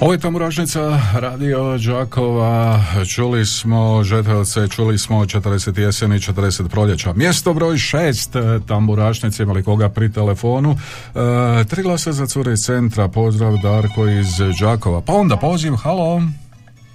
Ovo 0.00 0.12
je 0.12 0.18
Tamburašnica, 0.18 1.00
radio 1.14 1.78
Đakova, 1.78 2.80
čuli 3.14 3.46
smo 3.46 4.04
Žetelce, 4.04 4.68
čuli 4.68 4.98
smo 4.98 5.16
40 5.16 5.80
jeseni, 5.80 6.18
40 6.18 6.68
proljeća. 6.68 7.12
Mjesto 7.12 7.54
broj 7.54 7.76
6, 7.76 8.66
Tamburašnice, 8.66 9.42
imali 9.42 9.62
koga 9.62 9.88
pri 9.88 10.12
telefonu. 10.12 10.70
E, 10.70 11.64
tri 11.64 11.82
glasa 11.82 12.12
za 12.12 12.26
cure 12.26 12.52
iz 12.52 12.60
centra, 12.60 13.08
pozdrav 13.08 13.56
Darko 13.62 14.06
iz 14.08 14.26
Đakova. 14.60 15.00
Pa 15.00 15.12
onda 15.12 15.36
poziv, 15.36 15.74
halo. 15.74 16.22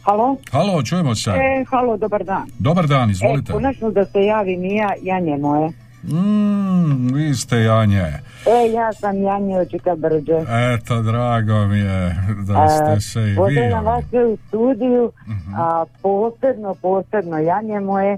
Halo? 0.03 0.37
Halo, 0.51 0.83
čujemo 0.83 1.15
se. 1.15 1.29
E, 1.29 1.65
halo, 1.69 1.97
dobar 1.97 2.23
dan. 2.23 2.47
Dobar 2.59 2.87
dan, 2.87 3.09
izvolite. 3.09 3.51
E, 3.51 3.53
konačno 3.53 3.91
da 3.91 4.05
se 4.05 4.19
javim 4.19 4.65
i 4.65 4.75
ja, 4.75 4.89
Janje 5.01 5.37
moje. 5.37 5.82
Mm, 6.05 7.07
vi 7.07 7.33
ste 7.33 7.57
Janje. 7.57 8.13
E, 8.47 8.71
ja 8.71 8.93
sam 8.93 9.17
Janje 9.17 9.57
od 9.57 9.69
Čika 9.69 9.95
Brđe. 9.95 10.39
Eto, 10.73 11.01
drago 11.01 11.65
mi 11.65 11.79
je 11.79 12.15
da 12.39 12.67
ste 12.69 13.01
se 13.01 13.19
i 13.21 13.25
vi. 13.25 13.35
Pozdravljam 13.35 13.85
vas 13.85 14.03
sve 14.09 14.25
u 14.25 14.37
studiju, 14.37 15.11
Mhm. 15.27 15.53
a 15.55 15.85
posebno, 16.01 16.75
posebno 16.75 17.37
Janje 17.39 17.79
moje, 17.81 18.17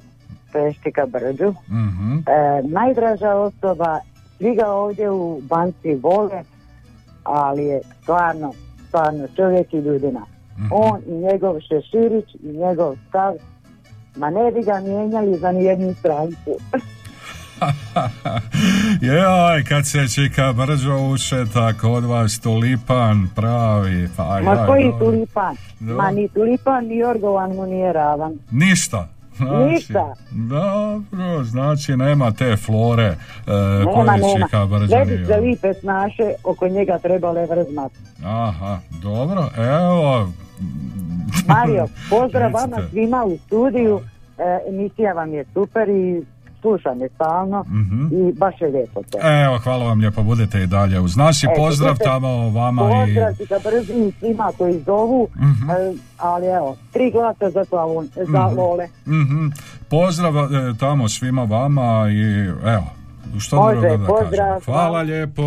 Kreštika 0.51 1.05
Brđu. 1.05 1.53
Mhm. 1.69 2.17
E, 2.17 2.21
najdraža 2.63 3.29
osoba, 3.31 3.99
svi 4.37 4.55
ga 4.55 4.67
ovdje 4.67 5.09
u 5.11 5.41
banci 5.41 5.95
vole, 5.95 6.43
ali 7.23 7.63
je 7.63 7.81
stvarno, 8.01 8.53
stvarno 8.87 9.27
čovjek 9.35 9.73
i 9.73 9.77
ljudina. 9.77 10.21
Mhm. 10.57 10.67
On 10.71 11.01
i 11.07 11.13
njegov 11.13 11.55
Šeširić 11.61 12.35
i 12.35 12.57
njegov 12.57 12.95
stav, 13.09 13.33
ma 14.15 14.29
ne 14.29 14.51
bi 14.51 14.61
ga 14.61 14.79
mijenjali 14.79 15.37
za 15.37 15.51
nijednu 15.51 15.93
stranku. 15.93 16.51
Joj, 19.01 19.63
kad 19.69 19.87
se 19.87 20.07
čika 20.07 20.53
brđo 20.53 20.97
ušeta 20.97 21.73
kod 21.73 22.03
vas 22.03 22.39
tulipan 22.39 23.27
pravi, 23.35 24.09
pa 24.17 24.41
Ma 24.41 24.65
koji 24.67 24.83
dobro. 24.91 25.05
tulipan? 25.05 25.55
Dobro. 25.79 26.03
Ma 26.03 26.11
ni 26.11 26.27
tulipan 26.27 26.85
ni 26.85 27.03
orgovan 27.03 27.55
mu 27.55 27.65
nije 27.65 27.93
ravan. 27.93 28.33
Ništa. 28.51 29.07
Ništa. 29.39 30.13
Dobro, 30.31 31.43
znači 31.43 31.97
nema 31.97 32.31
te 32.31 32.57
flore 32.57 33.03
e, 33.03 33.15
Nema, 33.79 33.91
koje 33.93 34.11
nema. 34.11 34.45
čika 34.45 34.67
se 35.27 35.39
lipe 35.41 35.73
snaše 35.73 36.33
oko 36.43 36.67
njega 36.67 36.99
trebale 36.99 37.45
vrzmat. 37.45 37.91
Aha, 38.23 38.79
dobro, 39.01 39.49
evo. 39.57 40.29
Mario, 41.47 41.87
pozdrav 42.09 42.53
vama 42.53 42.77
svima 42.91 43.23
u 43.25 43.37
studiju. 43.37 43.99
E, 44.37 44.69
emisija 44.69 45.13
vam 45.13 45.33
je 45.33 45.45
super 45.53 45.89
i 45.89 46.23
slušam 46.65 47.01
je 47.01 47.09
stalno 47.09 47.63
Mhm. 47.63 48.05
i 48.19 48.33
baš 48.33 48.61
je 48.61 48.67
lijepo 48.69 49.01
to. 49.03 49.17
Evo, 49.43 49.57
hvala 49.59 49.85
vam 49.85 49.99
lijepo, 49.99 50.23
budete 50.23 50.57
i 50.59 50.67
dalje 50.67 50.99
uz 50.99 51.17
nas 51.17 51.43
i 51.43 51.47
E, 51.47 51.55
pozdrav 51.57 51.91
budete- 51.91 52.03
tamo 52.05 52.27
vama 52.51 52.81
i... 52.83 52.87
Pozdrav 53.05 53.35
ti 53.35 53.45
ga 53.45 53.57
brzi 53.61 53.85
svima 54.19 54.51
koji 54.57 54.73
zovu, 54.81 55.27
Mhm. 55.35 55.69
e, 55.71 55.73
ali 56.19 56.45
evo, 56.47 56.77
tri 56.91 57.11
glasa 57.11 57.49
za, 57.49 57.65
Slavon, 57.65 58.07
za 58.15 58.23
Mhm. 58.41 58.57
Lole. 58.57 58.87
Mhm. 59.07 59.47
Pozdrav 59.89 60.33
e, 60.37 60.41
tamo 60.79 61.09
svima 61.09 61.43
vama 61.45 62.05
i 62.11 62.23
evo, 62.65 62.85
što 63.39 63.55
Može, 63.57 63.81
da 63.89 63.97
pozdrav, 63.99 64.29
kažem. 64.49 64.61
Hvala 64.65 65.01
lijepo 65.01 65.43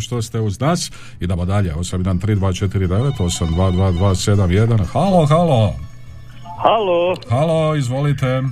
što 0.00 0.22
ste 0.22 0.40
uz 0.40 0.60
nas. 0.60 0.90
Idemo 1.20 1.44
dalje, 1.44 1.74
813249, 1.74 3.12
822271. 3.18 4.84
Halo, 4.84 5.26
halo. 5.26 5.72
Halo, 6.58 7.14
Halo, 7.30 7.76
izvolite. 7.76 8.42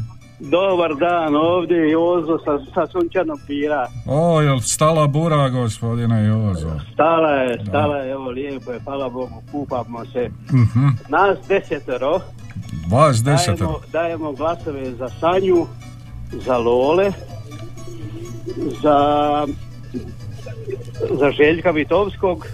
Dobar 0.41 0.95
dan, 0.95 1.37
ovdje 1.37 1.77
je 1.77 1.91
Jozo 1.91 2.39
sa, 2.45 2.59
sa 2.75 2.87
sunčanog 2.87 3.39
pira. 3.47 3.87
O, 4.07 4.41
jel 4.41 4.61
stala 4.61 5.07
bura, 5.07 5.49
gospodine 5.49 6.25
Jozo? 6.27 6.71
Stala 6.93 7.31
je, 7.31 7.59
stala 7.69 7.97
je, 7.97 8.13
evo 8.13 8.31
lijepo 8.31 8.73
je, 8.73 8.81
hvala 8.81 9.09
Bogu, 9.09 9.43
kupamo 9.53 10.05
se. 10.05 10.31
Mhm. 10.53 10.87
Nas 11.09 11.39
desetero 11.49 12.21
Vas 12.91 13.23
dajemo, 13.23 13.39
desetero. 13.39 13.81
dajemo 13.93 14.33
glasove 14.33 14.91
za 14.91 15.09
Sanju, 15.21 15.67
za 16.33 16.59
Lole, 16.59 17.13
za, 18.83 18.99
za 21.21 21.31
Željka 21.31 21.71
Vitovskog 21.71 22.47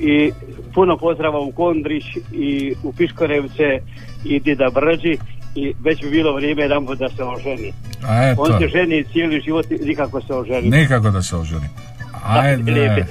i 0.00 0.32
puno 0.74 0.96
pozdrava 0.96 1.40
u 1.40 1.52
Kondrić 1.52 2.04
i 2.32 2.74
u 2.82 2.92
Piškorevce 2.92 3.80
i 4.24 4.40
Dida 4.40 4.70
Brđi 4.74 5.18
i 5.54 5.74
već 5.80 6.02
bi 6.02 6.10
bilo 6.10 6.34
vrijeme 6.34 6.62
jedan 6.62 6.86
da 6.98 7.08
se 7.08 7.24
oženi. 7.24 7.72
A 8.08 8.28
eto, 8.28 8.42
On 8.42 8.60
se 8.60 8.68
ženi 8.68 9.04
cijeli 9.12 9.40
život 9.40 9.70
i 9.70 9.84
nikako 9.84 10.20
se 10.20 10.34
oženi. 10.34 10.70
nikako 10.70 11.10
da 11.10 11.22
se 11.22 11.36
oženi. 11.36 11.68
Ajde. 12.24 12.72
Lijepi, 12.72 13.02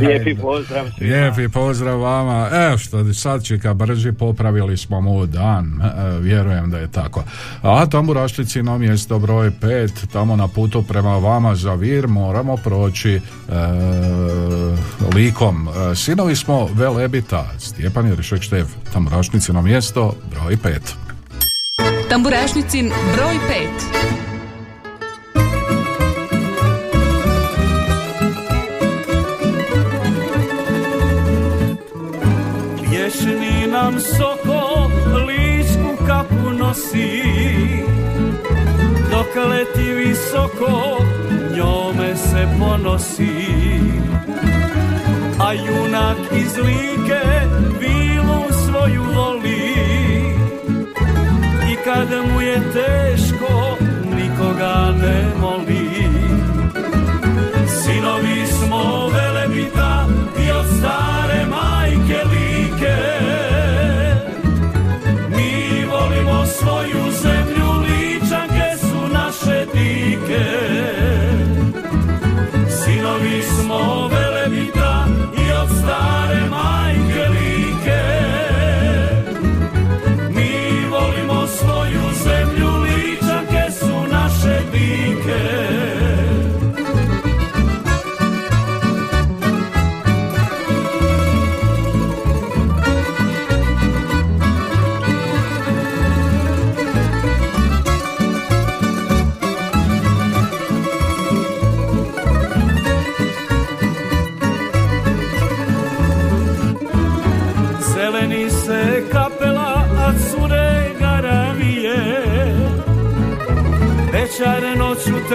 lijepi 0.00 0.34
pozdrav 0.34 0.86
svima. 0.98 1.14
Lijepi 1.14 1.48
pozdrav 1.48 2.00
vama. 2.00 2.48
Evo 2.52 2.78
što 2.78 3.14
sad 3.14 3.44
čeka 3.44 3.74
brži, 3.74 4.12
popravili 4.12 4.76
smo 4.76 5.00
mu 5.00 5.26
dan. 5.26 5.82
E, 5.82 6.18
vjerujem 6.20 6.70
da 6.70 6.78
je 6.78 6.90
tako. 6.90 7.24
A 7.62 7.86
tamburašlici 7.86 8.62
na 8.62 8.78
mjesto 8.78 9.18
broj 9.18 9.50
5, 9.50 10.06
tamo 10.12 10.36
na 10.36 10.48
putu 10.48 10.82
prema 10.82 11.16
vama 11.18 11.54
za 11.54 11.74
Vir, 11.74 12.08
moramo 12.08 12.56
proći 12.56 13.10
e, 13.14 13.20
likom. 15.14 15.68
E, 15.68 15.94
sinovi 15.94 16.36
smo 16.36 16.68
Velebita, 16.74 17.46
Stjepan 17.58 18.06
Jerišek 18.06 18.42
Štev, 18.42 18.66
tamburašnici 18.92 19.52
na 19.52 19.62
mjesto 19.62 20.14
broj 20.30 20.56
5. 20.56 21.07
Tamburašnicin 22.08 22.92
broj 23.14 23.34
5. 23.48 24.08
Vješni 32.90 33.66
nam 33.72 34.00
soko 34.00 34.90
ličku 35.26 36.04
kapu 36.06 36.50
nosi. 36.58 37.22
Dok 39.10 39.48
leti 39.50 39.92
visoko 39.92 41.04
njome 41.56 42.16
se 42.16 42.48
ponosi. 42.58 43.48
A 45.40 45.52
junak 45.52 46.18
iz 46.32 46.56
like 46.56 47.20
vilu 47.80 48.44
svoju 48.66 49.02
voli 49.14 49.57
kad 51.88 52.08
mu 52.32 52.40
je 52.40 52.56
teško 52.72 53.76
nikoga 54.16 54.92
ne 55.02 55.24
moli. 55.40 55.88
Sinovi 57.66 58.46
smo 58.46 59.08
velebita 59.08 60.06
i 60.46 60.50
od 60.50 60.66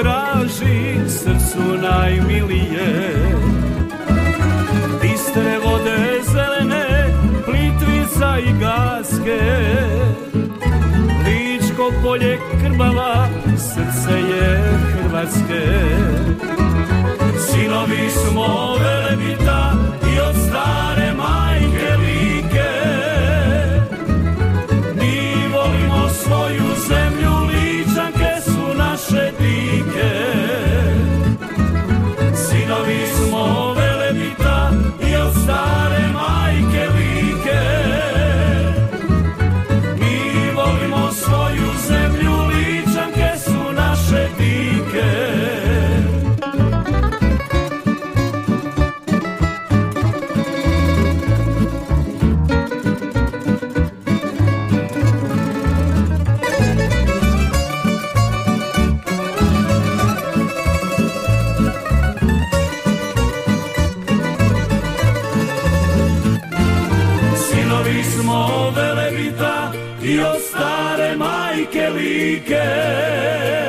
traži 0.03 1.09
srcu 1.09 1.77
najmilije. 1.81 3.15
Bistre 5.01 5.57
vode 5.65 6.21
zelene, 6.33 6.87
plitvica 7.45 8.39
i 8.39 8.59
gaske. 8.59 9.41
Ličko 11.25 11.91
polje 12.03 12.37
krmava, 12.61 13.27
srce 13.57 14.19
je 14.19 14.61
Hrvatske. 14.93 15.63
Sinovi 17.47 18.09
smo 18.09 18.75
velebita 18.75 19.62
like, 71.65 72.49
like. 72.49 73.62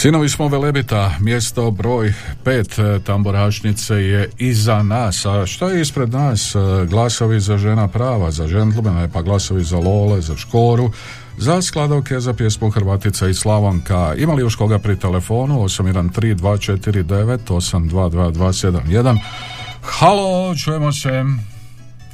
Sinovi 0.00 0.28
smo 0.28 0.48
Velebita, 0.48 1.10
mjesto 1.20 1.70
broj 1.70 2.12
pet 2.44 2.78
e, 2.78 2.98
tamborašnice 3.06 3.94
je 3.94 4.30
iza 4.38 4.82
nas. 4.82 5.26
A 5.26 5.46
što 5.46 5.68
je 5.68 5.80
ispred 5.80 6.10
nas? 6.12 6.54
E, 6.54 6.58
Glasovi 6.86 7.40
za 7.40 7.58
žena 7.58 7.88
prava, 7.88 8.30
za 8.30 8.46
džentlmene, 8.46 9.08
pa 9.12 9.22
glasovi 9.22 9.64
za 9.64 9.78
Lole, 9.78 10.20
za 10.20 10.36
Škoru, 10.36 10.90
za 11.38 11.62
skladovke, 11.62 12.20
za 12.20 12.34
pjesmu 12.34 12.70
Hrvatica 12.70 13.28
i 13.28 13.34
Slavonka. 13.34 14.14
Ima 14.16 14.34
li 14.34 14.42
još 14.42 14.56
koga 14.56 14.78
pri 14.78 14.96
telefonu? 14.96 15.54
813249 15.62 17.38
822271. 17.46 19.18
Halo, 19.82 20.54
čujemo 20.54 20.92
se. 20.92 21.24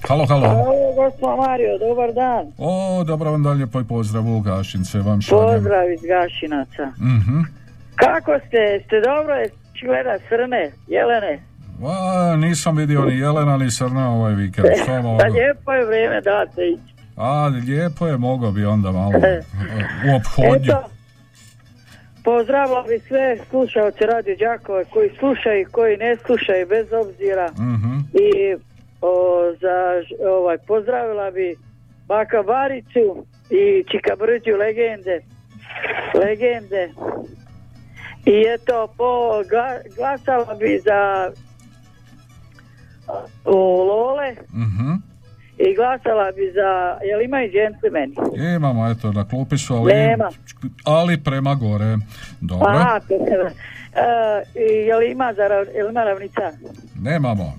Halo, 0.08 0.26
halo. 0.26 0.48
Halo, 0.48 0.94
gospod 0.96 1.38
Mario, 1.38 1.78
dobar 1.78 2.12
dan. 2.12 2.52
O, 2.58 3.04
dobro 3.04 3.30
vam 3.30 3.42
dalje 3.42 3.66
poj 3.66 3.84
pozdrav 3.84 4.36
u 4.36 4.40
Gašince 4.40 4.98
vam 4.98 5.20
šaljem. 5.20 5.54
Pozdrav 5.54 5.92
iz 5.92 6.00
Gašinaca. 6.00 6.86
Mhm. 6.98 7.63
Kako 7.96 8.38
ste? 8.46 8.84
Ste 8.86 9.00
dobro? 9.00 9.34
Gleda 9.82 10.18
srne, 10.28 10.72
jelene? 10.86 11.42
A, 11.82 12.36
nisam 12.36 12.76
vidio 12.76 13.04
ni 13.04 13.18
Jelena 13.18 13.56
ni 13.56 13.70
Srna 13.70 14.10
ovaj 14.10 14.34
vikend. 14.34 14.66
Što? 14.82 15.18
Pa 15.20 15.26
lijepo 15.26 15.72
je 15.72 15.84
vrijeme 15.86 16.20
date 16.20 16.62
ići. 16.68 16.94
A, 17.16 17.46
lijepo 17.46 18.06
je, 18.06 18.16
mogao 18.16 18.50
bi 18.52 18.64
onda 18.64 18.92
malo 18.92 19.12
u 20.06 20.16
obhodnju. 20.16 20.72
Eto, 20.72 20.88
pozdravila 22.24 22.82
bi 22.82 22.98
sve 22.98 23.38
slušalce 23.50 24.06
Radio 24.06 24.36
Đakova 24.36 24.84
koji 24.84 25.10
slušaju 25.18 25.60
i 25.60 25.64
koji 25.64 25.96
ne 25.96 26.16
slušaju 26.16 26.66
bez 26.68 26.86
obzira. 26.92 27.50
Mhm. 27.58 27.98
I 28.12 28.54
o, 29.00 29.14
za, 29.60 29.76
ovaj, 30.28 30.58
pozdravila 30.58 31.30
bi 31.30 31.56
Baka 32.06 32.42
Baricu 32.42 33.26
i 33.50 33.84
Čika 33.90 34.16
Brđu 34.16 34.56
legende. 34.58 35.20
Legende. 36.14 36.92
I 38.26 38.44
eto, 38.48 38.88
po, 38.96 39.04
gla- 39.44 39.82
glasala 39.96 40.54
bi 40.54 40.80
za 40.80 41.30
o, 43.44 43.56
Lole 43.84 44.34
Mhm. 44.52 44.92
i 45.58 45.74
glasala 45.74 46.32
bi 46.32 46.52
za, 46.52 46.70
jel 47.02 47.22
imaju 47.22 47.50
džentlmeni? 47.50 48.14
Imamo, 48.56 48.90
eto, 48.90 49.12
na 49.12 49.24
klupi 49.24 49.58
su, 49.58 49.74
ali, 49.74 49.94
Nema. 49.94 50.28
ali 50.84 51.16
prema 51.18 51.54
gore. 51.54 51.96
Dobro, 52.40 52.66
A, 52.68 53.00
to 53.00 53.06
se- 53.08 53.54
e, 53.94 54.60
i 54.60 54.86
jel 54.86 55.02
ima, 55.02 55.32
za, 55.32 55.42
jel 55.74 55.90
ima 55.90 56.04
ravnica? 56.04 56.52
nemamo, 56.96 57.54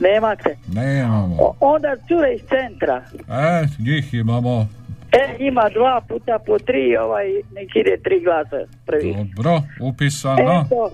Nemate. 0.00 0.56
nemamo. 0.68 1.36
O- 1.36 1.56
onda 1.60 1.94
cure 2.08 2.34
iz 2.34 2.40
centra. 2.42 3.02
E, 3.28 3.66
njih 3.78 4.14
imamo. 4.14 4.68
E, 5.14 5.36
ima 5.38 5.68
dva 5.74 6.00
puta 6.08 6.38
po 6.46 6.58
tri, 6.58 6.96
ovaj, 6.96 7.26
nek 7.54 7.76
ide 7.76 7.96
tri 8.04 8.20
glasa 8.20 8.56
prvi. 8.86 9.14
Dobro, 9.36 9.62
upisano. 9.80 10.64
Eto, 10.66 10.90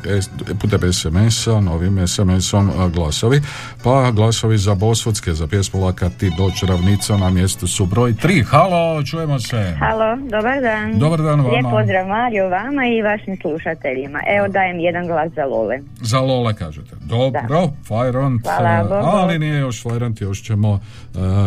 putem 0.60 0.92
SMS-a, 0.92 1.60
novim 1.60 2.06
SMS-om 2.08 2.70
glasovi, 2.94 3.40
pa 3.84 4.10
glasovi 4.10 4.58
za 4.58 4.74
Bosvodske, 4.74 5.32
za 5.32 5.46
pjesmu 5.46 5.84
Laka 5.84 6.10
ti 6.10 6.30
doć 6.38 6.62
ravnica 6.62 7.16
na 7.16 7.30
mjestu 7.30 7.66
su 7.66 7.86
broj 7.86 8.12
3. 8.12 8.44
Halo, 8.44 9.02
čujemo 9.02 9.40
se. 9.40 9.74
Halo, 9.78 10.16
dobar 10.16 10.60
dan. 10.62 10.98
Dobar 10.98 11.22
dan 11.22 11.40
vama. 11.40 11.48
Lijep 11.48 11.66
pozdrav 11.70 12.06
Mario 12.06 12.48
vama 12.48 12.86
i 12.86 13.02
vašim 13.02 13.36
slušateljima. 13.42 14.20
Evo 14.36 14.48
dajem 14.48 14.78
jedan 14.78 15.06
glas 15.06 15.32
za 15.32 15.44
Lole. 15.44 15.78
Za 16.00 16.20
Lole 16.20 16.54
kažete. 16.54 16.96
Dobro, 17.00 17.70
Fajront, 17.88 18.42
Hvala, 18.42 18.70
e, 18.70 19.04
ali 19.04 19.38
nije 19.38 19.60
još 19.60 19.82
Fajront, 19.82 20.20
još 20.20 20.42
ćemo 20.42 20.80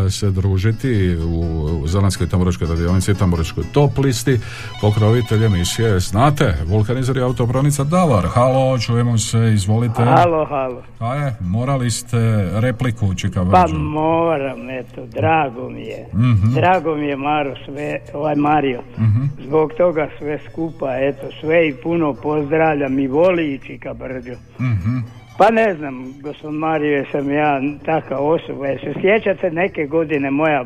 e, 0.05 0.09
se 0.09 0.31
družiti 0.31 1.15
u, 1.15 1.39
u 1.83 1.87
Zanatskoj 1.87 2.29
tamburačkoj 2.29 2.67
radionici 2.67 3.11
i 3.11 3.15
tamburačkoj 3.15 3.63
top 3.73 3.97
listi. 3.97 4.39
Pokrovitelj 4.81 5.45
emisije, 5.45 5.99
znate, 5.99 6.57
vulkanizer 6.65 7.17
i 7.17 7.21
autopronica 7.21 7.83
Davor. 7.83 8.27
Halo, 8.33 8.79
čujemo 8.79 8.94
se, 9.17 9.53
izvolite. 9.53 10.03
Halo, 10.03 10.45
halo. 10.45 10.83
A 10.99 11.15
je, 11.15 11.35
morali 11.41 11.91
ste 11.91 12.17
repliku, 12.59 13.15
Čika 13.15 13.45
Pa 13.51 13.65
moram, 13.67 14.69
eto, 14.69 15.05
drago 15.05 15.69
mi 15.69 15.81
je. 15.81 16.07
Mhm. 16.13 16.53
Drago 16.53 16.95
mi 16.95 17.07
je 17.07 17.15
Maro 17.15 17.55
sve, 17.65 17.99
ovaj 18.13 18.35
Mario. 18.35 18.81
Mhm. 18.97 19.23
Zbog 19.47 19.73
toga 19.77 20.07
sve 20.19 20.39
skupa, 20.49 20.95
eto, 20.97 21.27
sve 21.39 21.67
i 21.67 21.73
puno 21.83 22.13
pozdravljam 22.13 22.99
i 22.99 23.07
voli 23.07 23.53
i 23.53 23.59
Čika 23.59 23.93
Brđo. 23.93 24.35
Mhm. 24.59 24.97
Pa 25.37 25.49
ne 25.51 25.75
znam, 25.77 26.21
gospod 26.21 26.53
Mario, 26.53 26.97
jesam 26.97 27.31
ja 27.31 27.61
takav 27.85 28.27
osoba. 28.27 28.67
Jel 28.67 28.77
se 28.77 28.93
sjećate 29.01 29.51
neke 29.51 29.85
godine 29.85 30.31
moja 30.31 30.63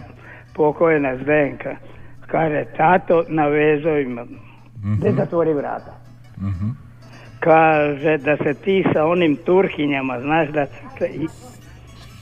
pokojna 0.53 1.17
Zdenka? 1.23 1.75
Kaže, 2.27 2.65
tato 2.77 3.23
na 3.29 3.47
vezovima, 3.47 4.25
ne 5.03 5.11
zatvori 5.11 5.53
vrata. 5.53 5.93
Mhm. 6.37 6.88
Kaže 7.39 8.17
da 8.19 8.37
se 8.37 8.53
ti 8.55 8.83
sa 8.93 9.05
onim 9.05 9.37
turhinjama, 9.37 10.19
znaš 10.19 10.49
da 10.49 10.65
ste, 10.65 11.05
i- 11.07 11.27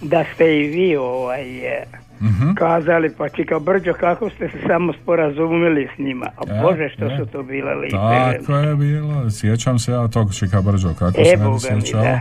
da 0.01 0.23
ste 0.25 0.55
i 0.55 0.67
vi 0.67 0.95
ovaj, 0.97 1.41
e, 1.67 1.83
Mhm. 2.21 2.53
kazali, 2.53 3.09
pa 3.11 3.29
čika 3.29 3.59
Brđo, 3.59 3.93
kako 3.93 4.29
ste 4.29 4.49
se 4.49 4.57
samo 4.67 4.93
sporazumili 4.93 5.87
s 5.87 5.99
njima. 5.99 6.25
A 6.27 6.41
E, 6.49 6.61
Bože, 6.61 6.89
što 6.89 7.05
e. 7.05 7.17
su 7.17 7.25
to 7.25 7.43
bile 7.43 7.75
lipe. 7.75 7.95
Tako 8.39 8.53
je 8.53 8.75
bilo, 8.75 9.29
sjećam 9.31 9.79
se 9.79 9.91
ja 9.91 10.07
tog 10.07 10.35
Čika 10.35 10.61
Brđo, 10.61 10.89
kako 10.89 11.21
E, 11.21 11.25
se 11.25 11.37
ne 11.37 11.45
bi 11.45 11.59
sjećao. 11.81 12.01
da. 12.01 12.19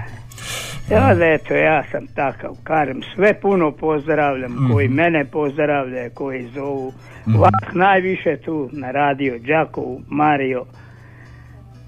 Ja, 0.91 1.15
da, 1.15 1.27
eto, 1.27 1.55
ja 1.55 1.85
sam 1.85 2.07
takav, 2.07 2.51
kažem, 2.63 3.01
sve 3.15 3.35
puno 3.35 3.71
pozdravljam, 3.73 4.53
Mhm. 4.53 4.73
koji 4.73 4.89
mene 4.89 5.25
pozdravljaju, 5.27 6.11
koji 6.11 6.43
zovu. 6.45 6.93
Mhm. 7.29 7.39
Vas 7.39 7.53
najviše 7.75 8.37
tu 8.37 8.69
na 8.73 8.91
radio 8.91 9.39
Đakovu, 9.41 10.01
Mario. 10.09 10.65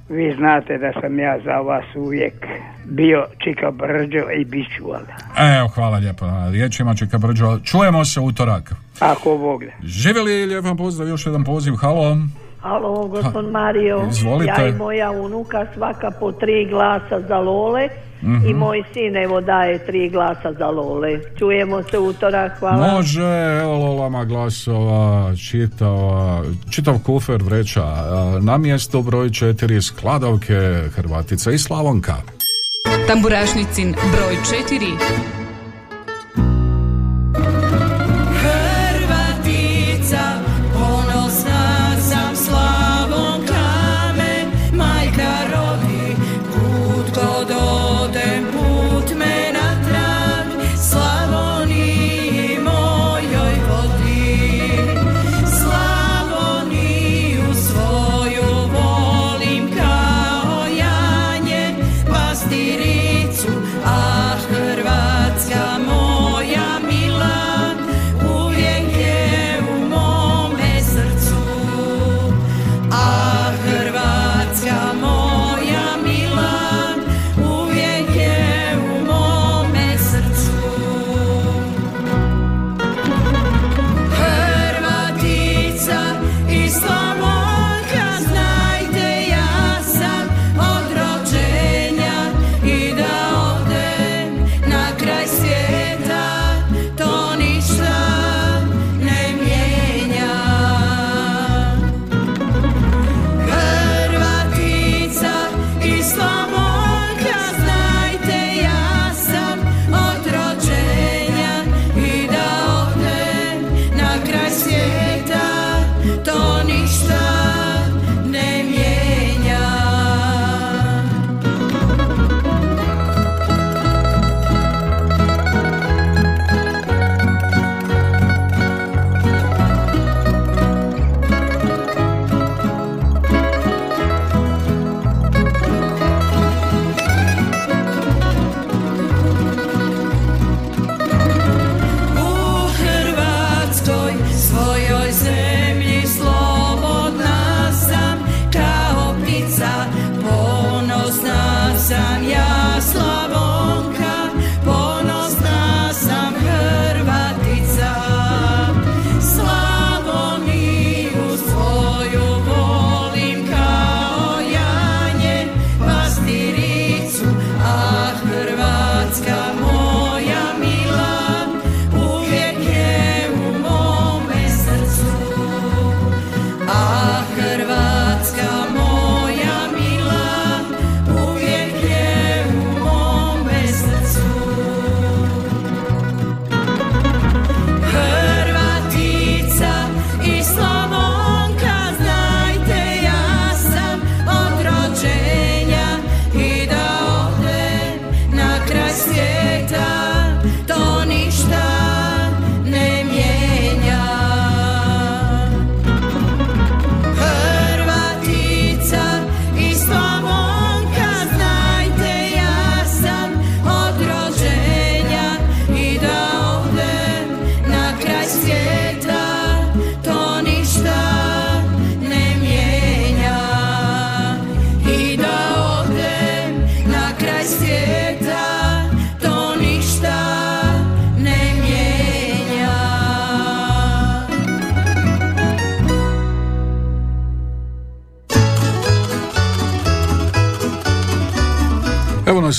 Vi 0.09 0.35
znate 0.37 0.79
da 0.79 0.93
sam 1.01 1.19
ja 1.19 1.39
za 1.45 1.61
vas 1.61 1.85
uvijek 1.97 2.35
bio 2.85 3.27
Čika 3.45 3.71
Brđo 3.71 4.31
i 4.41 4.45
bit 4.45 4.67
ću. 4.77 4.85
Evo, 5.59 5.69
hvala 5.69 5.99
lijepo 5.99 6.27
na 6.27 6.51
riječima, 6.51 6.95
Čika 6.95 7.19
Brđo. 7.19 7.59
Čujemo 7.65 8.05
se 8.05 8.21
utorak. 8.21 8.73
Ako 9.01 9.39
Bog 9.39 9.65
da. 9.65 9.71
Živjeli, 9.83 10.47
lijep 10.47 10.65
vam 10.65 10.77
pozdrav, 10.77 11.09
još 11.09 11.27
jedan 11.27 11.45
poziv, 11.45 11.75
halo. 11.75 12.17
Halo, 12.61 13.07
gospod 13.07 13.51
Mario. 13.51 14.07
Izvolite. 14.11 14.63
Ja 14.63 14.69
i 14.69 14.73
moja 14.73 15.11
unuka 15.11 15.67
svaka 15.75 16.11
po 16.21 16.33
tri 16.33 16.67
glasa 16.71 17.21
za 17.29 17.39
Lole 17.39 17.89
Mhm. 18.23 18.49
i 18.49 18.55
moj 18.55 18.83
sin 18.93 19.17
evo 19.17 19.41
daje 19.41 19.87
tri 19.87 20.09
glasa 20.09 20.53
za 20.59 20.67
Lole. 20.67 21.21
Čujemo 21.39 21.83
se 21.83 21.99
utorak, 21.99 22.59
hvala. 22.59 22.93
Može, 22.93 23.59
evo 23.63 23.77
Lolama 23.77 24.25
glasova, 24.25 25.37
čitava, 25.37 26.43
čitav 26.71 26.99
kufer 27.07 27.43
vreća. 27.43 27.87
Na 28.41 28.59
mjestu 28.59 29.03
broj 29.03 29.31
četiri 29.31 29.83
skladovke 29.83 30.83
Hrvatica 30.95 31.51
i 31.51 31.59
Slavonka. 31.59 32.17
Tamburašnicin 33.07 33.95
broj 34.13 34.37
4. 34.69 35.48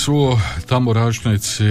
nas 0.00 0.08
u 0.08 0.36
tamburašnici 0.66 1.64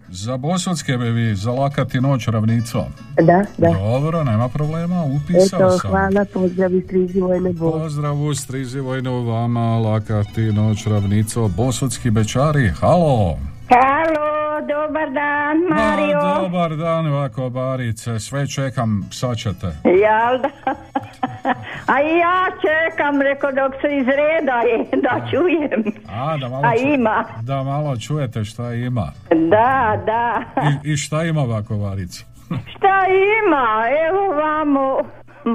Za 0.10 0.38
Bosutske 0.38 0.98
bi 0.98 1.10
vi 1.12 1.36
zalakati 1.36 2.02
noć 2.02 2.28
ravnicom. 2.28 2.84
Da, 3.18 3.46
da. 3.58 3.74
Dobro, 3.74 4.24
nema 4.24 4.50
problema, 4.50 5.04
upisao 5.06 5.60
Eto, 5.60 5.72
sam. 5.72 5.92
hvala, 5.92 6.26
pozdrav 6.34 6.74
iz 6.74 6.84
Strizivojne 6.84 7.54
Bo. 7.54 7.72
Pozdrav 7.72 8.18
u 8.18 8.36
Strizivojnu 8.36 9.24
vama, 9.24 9.78
lakati 9.80 10.42
noć 10.44 10.88
ravnico, 10.88 11.48
Bosutski 11.48 12.10
bečari, 12.12 12.70
halo. 12.70 13.38
Halo, 13.70 14.49
dobar 14.62 15.10
dan, 15.12 15.58
Mario. 15.70 16.18
Ma, 16.18 16.40
dobar 16.40 16.76
dan, 16.76 17.08
ovako, 17.08 17.50
Barice, 17.50 18.20
sve 18.20 18.48
čekam, 18.48 19.10
sad 19.12 19.38
ćete. 19.38 19.68
Jel 19.84 20.42
da? 20.42 20.50
A 21.88 22.02
i 22.02 22.18
ja 22.18 22.46
čekam, 22.62 23.22
reko 23.22 23.48
dok 23.52 23.74
se 23.82 23.98
izreda 23.98 24.58
je, 24.62 24.78
da 25.06 25.28
čujem. 25.32 25.84
A, 26.12 26.38
da 26.38 26.50
malo, 26.50 26.64
A 26.66 26.72
ču- 26.72 26.94
ima. 26.94 27.24
da 27.42 27.64
malo 27.64 27.98
čujete 27.98 28.46
šta 28.46 28.74
ima. 28.74 29.08
Da, 29.50 30.00
da. 30.06 30.42
I, 30.84 30.92
i 30.92 30.98
šta 30.98 31.24
ima 31.24 31.42
ovako, 31.42 31.78
Varice? 31.78 32.24
Šta 32.74 33.06
ima? 33.40 33.84
Evo 34.08 34.28
vamo, 34.36 34.98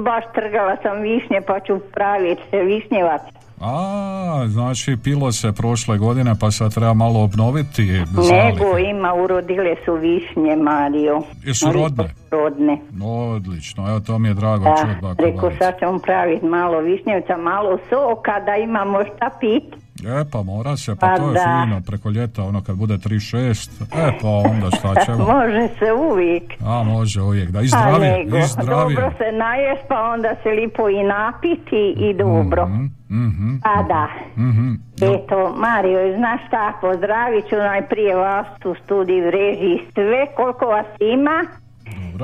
baš 0.03 0.23
trgala 0.35 0.75
sam 0.83 1.01
višnje 1.01 1.41
pa 1.47 1.59
ću 1.59 1.79
praviti 1.93 2.41
višnjevac. 2.59 3.21
A, 3.67 4.47
znači 4.47 4.97
pilo 5.03 5.31
se 5.31 5.51
prošle 5.51 5.97
godine 5.97 6.35
pa 6.39 6.51
sad 6.51 6.73
treba 6.73 6.93
malo 6.93 7.23
obnoviti 7.23 8.03
zalihe. 8.11 8.45
Nego 8.45 8.77
ima, 8.77 9.13
urodile 9.13 9.75
su 9.85 9.93
višnje, 9.93 10.55
Mario. 10.55 11.21
Jesu 11.43 11.71
rodne? 11.71 12.13
Rodne. 12.31 12.77
Odlično, 13.05 13.89
evo 13.89 13.99
to 13.99 14.19
mi 14.19 14.27
je 14.27 14.33
drago 14.33 14.63
Da, 14.63 15.07
Varice. 15.07 15.57
sad 15.59 15.79
ćemo 15.79 15.99
praviti 15.99 16.45
malo 16.45 16.79
višnjevca, 16.79 17.37
malo 17.37 17.77
soka 17.89 18.39
da 18.45 18.55
imamo 18.55 18.99
šta 19.03 19.29
pit. 19.39 19.84
E, 20.03 20.25
pa 20.31 20.43
mora 20.43 20.77
se, 20.77 20.95
pa, 20.95 21.07
Pa 21.07 21.15
to 21.17 21.27
je 21.27 21.33
da. 21.33 21.63
fino, 21.63 21.81
preko 21.87 22.09
ljeta, 22.09 22.43
ono 22.43 22.63
kad 22.63 22.75
bude 22.75 22.93
36, 22.97 23.81
e, 23.81 24.11
pa 24.21 24.27
onda 24.27 24.69
šta 24.77 25.05
ćemo? 25.05 25.17
Može 25.33 25.67
se 25.79 25.93
uvijek. 25.93 26.43
A, 26.65 26.83
može 26.83 27.21
uvijek, 27.21 27.49
da, 27.51 27.59
i 27.61 27.69
Pa 27.71 27.77
zdravije, 27.77 28.23
i 28.23 28.41
zdravije. 28.47 28.95
Dobro 28.95 29.11
se 29.17 29.31
najest, 29.31 29.81
pa 29.89 30.01
onda 30.13 30.35
se 30.43 30.49
lipo 30.49 30.89
i 30.89 31.03
napiti 31.03 31.95
i 31.97 32.13
dobro. 32.13 32.65
Mhm, 33.09 33.55
Pa 33.63 33.83
da. 33.83 34.07
mhm. 34.37 34.73
Eto, 35.01 35.55
Mario, 35.57 36.17
znaš 36.17 36.41
šta, 36.47 36.73
pozdravit 36.81 37.49
ću 37.49 37.55
najprije 37.55 38.15
vas 38.15 38.47
u 38.65 38.75
studiju 38.83 39.31
režiji 39.31 39.79
sve, 39.93 40.27
koliko 40.35 40.65
vas 40.65 40.85
ima. 40.99 41.45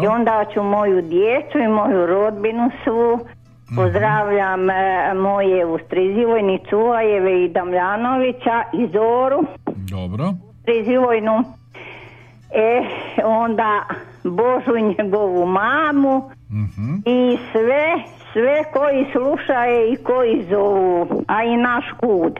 I 0.03 0.07
onda 0.07 0.45
ću 0.53 0.63
moju 0.63 1.01
djecu 1.01 1.57
i 1.57 1.67
moju 1.67 2.05
rodbinu 2.05 2.69
svu. 2.83 3.19
Mhm. 3.71 3.75
Pozdravljam 3.75 4.69
e, 4.69 4.73
moje 5.15 5.65
Ustrizivojni 5.65 6.59
Cuvajeve 6.69 7.45
i 7.45 7.49
Damljanovića 7.49 8.63
i 8.73 8.87
Zoru 8.87 9.43
Dobro. 9.67 10.25
Ustrizivojnu. 10.51 11.43
E, 12.53 12.81
onda 13.23 13.85
Božu 14.23 14.77
i 14.77 14.95
njegovu 14.95 15.45
mamu 15.47 16.29
Mhm. 16.51 16.93
i 17.05 17.37
sve, 17.51 17.85
sve 18.33 18.63
koji 18.73 19.05
slušaju 19.11 19.93
i 19.93 19.97
koji 19.97 20.45
zovu, 20.49 21.23
a 21.27 21.43
i 21.43 21.57
naš 21.57 21.85
kud. 21.99 22.33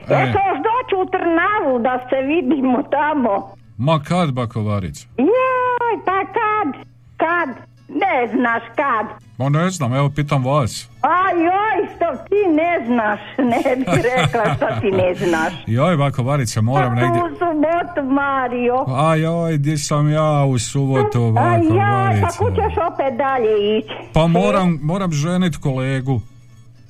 E. 0.00 0.14
Eto, 0.14 0.38
još 0.40 0.58
doću 0.58 1.02
u 1.02 1.10
Trnavu 1.10 1.78
da 1.78 2.06
se 2.10 2.16
vidimo 2.22 2.82
tamo. 2.82 3.54
Ma 3.78 4.00
kad, 4.08 4.32
bako 4.32 4.62
Varice? 4.62 5.06
Joj, 5.18 6.04
pa 6.04 6.18
kad? 6.24 6.82
Kad? 7.16 7.48
Ne 7.94 8.28
znaš 8.28 8.62
kad. 8.76 9.06
Ma 9.38 9.48
ne 9.50 9.70
znam, 9.70 9.94
evo 9.94 10.10
pitam 10.10 10.44
vas. 10.44 10.88
A 11.02 11.30
joj, 11.32 11.88
što 11.88 12.24
ti 12.24 12.52
ne 12.52 12.86
znaš, 12.86 13.20
ne 13.38 13.76
bi 13.76 13.84
rekla 13.94 14.54
što 14.56 14.80
ti 14.80 14.90
ne 14.92 15.14
znaš. 15.26 15.52
Joj, 15.66 15.96
bako 15.96 16.22
Varice, 16.22 16.60
moram 16.60 16.88
Pa 16.88 16.94
negdje... 16.94 17.22
u 17.22 17.28
subotu, 17.28 18.10
Mario. 18.10 18.84
A 18.88 19.16
joj, 19.16 19.58
di 19.58 19.78
sam 19.78 20.10
ja 20.10 20.44
u 20.44 20.58
subotu, 20.58 21.24
A 21.24 21.32
bako 21.32 21.64
joj, 21.64 21.78
pa 21.78 22.02
Varice? 22.02 22.38
kud 22.38 22.54
ćeš 22.54 22.74
opet 22.92 23.18
dalje 23.18 23.78
ići? 23.78 23.94
Pa 24.14 24.26
moram, 24.26 24.78
moram 24.82 25.12
ženit 25.12 25.56
kolegu. 25.56 26.20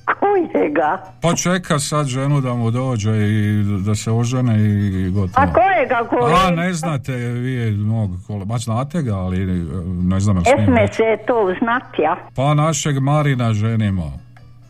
Kojega? 0.05 0.97
Pa 1.21 1.35
čeka 1.35 1.79
sad 1.79 2.07
ženu 2.07 2.41
da 2.41 2.53
mu 2.53 2.71
dođe 2.71 3.11
i 3.11 3.63
da 3.85 3.95
se 3.95 4.11
ožene 4.11 4.55
i 4.59 5.09
gotovo. 5.09 5.33
A 5.35 5.53
kojega 5.53 6.09
kolega? 6.09 6.37
A, 6.47 6.51
ne 6.51 6.73
znate 6.73 7.13
vi 7.15 7.71
mog 7.77 8.09
kolega, 8.27 8.45
ma 8.45 8.57
znate 8.57 9.01
ga, 9.01 9.15
ali 9.15 9.41
e, 9.41 9.45
ne 9.85 10.19
znam 10.19 10.35
jel 10.35 10.43
smijem 10.45 10.61
Esme 10.63 10.81
reći. 10.81 10.93
se 10.95 11.17
to 11.27 11.53
znati, 11.59 12.01
ja? 12.01 12.17
Pa 12.35 12.53
našeg 12.53 12.99
Marina 12.99 13.53
ženimo. 13.53 14.11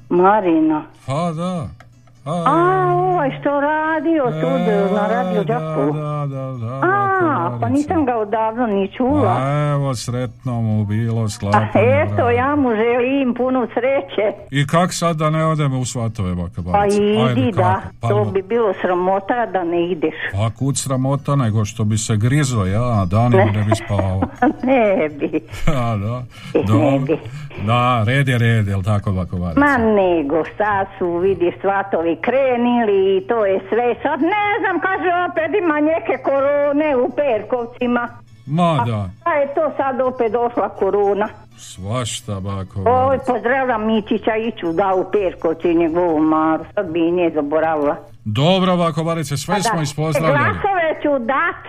Marina. 0.10 0.84
Pa 1.06 1.32
da. 1.32 1.68
A, 2.26 2.94
ovaj 2.96 3.30
što 3.40 3.62
radio 3.62 4.24
tu 4.42 4.50
na 4.96 5.08
radio 5.08 5.44
Đakovu. 5.44 5.94
da, 5.94 6.26
da, 6.28 6.66
da. 6.66 6.80
A, 6.84 7.58
pa 7.62 7.70
nisam 7.70 8.06
ga 8.06 8.16
odavno 8.18 8.68
ni 8.68 8.92
čula. 8.98 9.36
A 9.40 9.72
evo, 9.74 9.96
sretno 9.96 10.62
mu 10.62 10.86
bilo 10.86 11.30
sklapanje. 11.30 11.68
eto, 11.76 12.30
ja 12.30 12.56
mu 12.56 12.70
želim 12.76 13.34
puno 13.34 13.68
sreće. 13.74 14.38
I 14.52 14.68
kak 14.68 14.94
sad 14.94 15.16
da 15.18 15.30
ne 15.30 15.46
odemo 15.46 15.80
u 15.80 15.86
svatove, 15.86 16.36
baka 16.36 16.56
Pa 16.56 16.62
Barice? 16.72 17.02
Ajde, 17.02 17.42
idi 17.42 17.52
da? 17.52 17.82
Pa, 18.02 18.08
to 18.08 18.26
bi 18.26 18.42
bilo 18.42 18.74
sramota 18.82 19.46
da 19.46 19.64
ne 19.64 19.92
ideš. 19.92 20.16
Pa 20.34 20.50
kud 20.60 20.78
sramota 20.78 21.36
nego 21.36 21.66
što 21.66 21.84
bi 21.84 21.98
se 21.98 22.18
grizo 22.18 22.66
ja, 22.66 23.06
danima 23.06 23.46
ne 23.46 23.64
bi 23.64 23.76
spavao. 23.86 24.22
ne 24.64 25.10
bi. 25.10 25.40
A, 25.82 25.98
da. 25.98 26.24
Dobro. 26.68 27.18
Da, 27.66 28.04
red 28.08 28.28
je 28.28 28.38
red, 28.38 28.68
jel 28.68 28.84
tako, 28.84 29.12
Barice? 29.12 29.60
Ma 29.60 29.78
nego, 29.78 30.44
sad 30.58 30.88
su, 31.00 31.18
vidi, 31.18 31.52
svatovi 31.62 32.13
krenili 32.22 33.18
i 33.18 33.28
to 33.28 33.46
je 33.46 33.60
sve. 33.70 33.96
Sad 34.04 34.22
ne 34.22 34.48
znam, 34.62 34.80
kaže, 34.80 35.10
opet 35.30 35.52
ima 35.64 35.80
neke 35.80 36.24
korone 36.24 36.96
u 36.96 37.10
Perkovcima. 37.16 38.08
Ma 38.46 38.84
da, 38.86 39.10
A 39.24 39.34
je 39.34 39.48
to 39.56 39.72
sad 39.78 40.02
opet 40.02 40.32
došla 40.32 40.70
korona. 40.70 41.28
svašta, 41.58 42.40
bako 42.40 42.80
Oj, 42.86 43.18
pozdravljam 43.28 43.88
Mičića 43.88 44.36
iću 44.36 44.72
da 44.72 44.94
u 44.96 45.12
Perkovci 45.12 45.74
njegovu 45.76 46.20
maru. 46.20 46.64
Sad 46.76 46.92
bi 46.92 47.08
i 47.08 47.12
nje 47.12 47.32
zaboravila. 47.36 47.96
Dobro, 48.26 48.78
bako 48.78 49.04
sve 49.38 49.62
smo 49.62 49.82
ispozdravljali. 49.82 50.38
Glasove 50.38 51.02
ću 51.04 51.26
dat. 51.26 51.62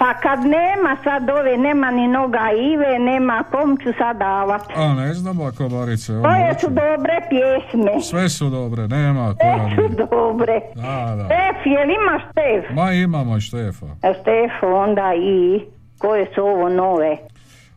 Pa 0.00 0.14
kad 0.14 0.38
nema 0.40 0.96
sad 1.04 1.30
ove, 1.30 1.56
nema 1.58 1.90
ni 1.90 2.08
noga 2.08 2.46
Ive, 2.72 2.98
nema 3.00 3.44
kom 3.50 3.76
ću 3.76 3.88
sad 3.98 4.16
davat. 4.16 4.62
A 4.76 4.94
ne 4.94 5.14
znam, 5.14 5.36
bako 5.38 5.68
Barice. 5.68 6.12
Koje 6.22 6.48
hoću. 6.48 6.60
su 6.60 6.66
dobre 6.68 7.14
pjesme. 7.30 8.00
Sve 8.02 8.28
su 8.28 8.50
dobre, 8.50 8.88
nema 8.88 9.34
Sve 9.34 9.52
koja 9.52 9.68
su 9.70 9.80
nije. 9.82 10.06
dobre. 10.10 10.60
Da, 10.74 10.82
da. 11.16 11.24
Štef, 11.24 11.66
jel 11.66 11.88
imaš 11.90 12.22
Štef? 12.32 12.76
Ma 12.76 12.92
imamo 12.92 13.40
Štefa. 13.40 13.86
Štef, 14.20 14.52
onda 14.62 15.14
i 15.14 15.60
koje 15.98 16.26
su 16.34 16.40
ovo 16.42 16.68
nove? 16.68 17.16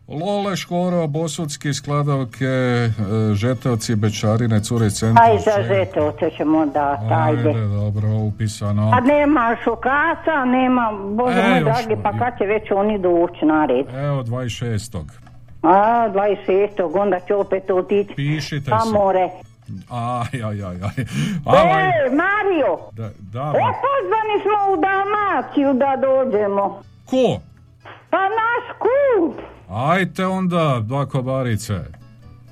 Lole 0.08 0.56
Škoro, 0.56 1.06
Bosudski, 1.08 1.74
Skladovke, 1.74 2.44
e, 2.44 2.90
Žetovci, 3.34 3.94
Bečarine, 3.94 4.60
Cure 4.60 4.90
centra. 4.90 5.24
Aj, 5.24 5.38
za 5.38 5.62
žetovce 5.64 6.30
ćemo 6.30 6.66
dat, 6.66 6.98
ajde. 7.10 7.48
Ajde, 7.48 7.60
dobro, 7.60 8.08
upisano. 8.10 8.90
A 8.90 9.00
nema 9.02 9.56
šokaca, 9.64 10.44
nema, 10.46 10.82
bože 11.10 11.38
E, 11.38 11.50
moj 11.50 11.60
dragi, 11.62 11.96
pa 12.02 12.12
kad 12.12 12.38
će 12.38 12.44
već 12.44 12.70
oni 12.70 12.98
doći 12.98 13.44
na 13.44 13.66
red? 13.66 13.86
Evo, 13.96 14.22
26. 14.22 14.98
A, 15.62 16.08
26. 16.08 16.68
onda 16.94 17.20
će 17.20 17.34
opet 17.34 17.70
otići. 17.70 18.14
Pišite 18.14 18.70
Pa 18.70 18.80
se. 18.80 18.90
more. 18.90 19.28
Aj, 19.90 20.42
aj, 20.42 20.62
aj, 20.62 20.76
aj. 20.78 20.96
E, 20.98 21.04
Mario, 22.12 22.78
Da, 22.92 23.02
da, 23.32 23.40
e, 23.40 23.52
ba- 23.54 23.80
pozvani 23.84 24.36
smo 24.42 24.72
u 24.72 24.76
Dalmaciju 24.78 25.74
da 25.74 25.96
dođemo. 25.98 26.82
Ko? 27.06 27.40
Pa 28.10 28.18
naš 28.18 28.64
kum. 28.78 29.34
Ajte 29.68 30.26
onda, 30.26 30.80
bako 30.82 31.22
Barice. 31.22 31.74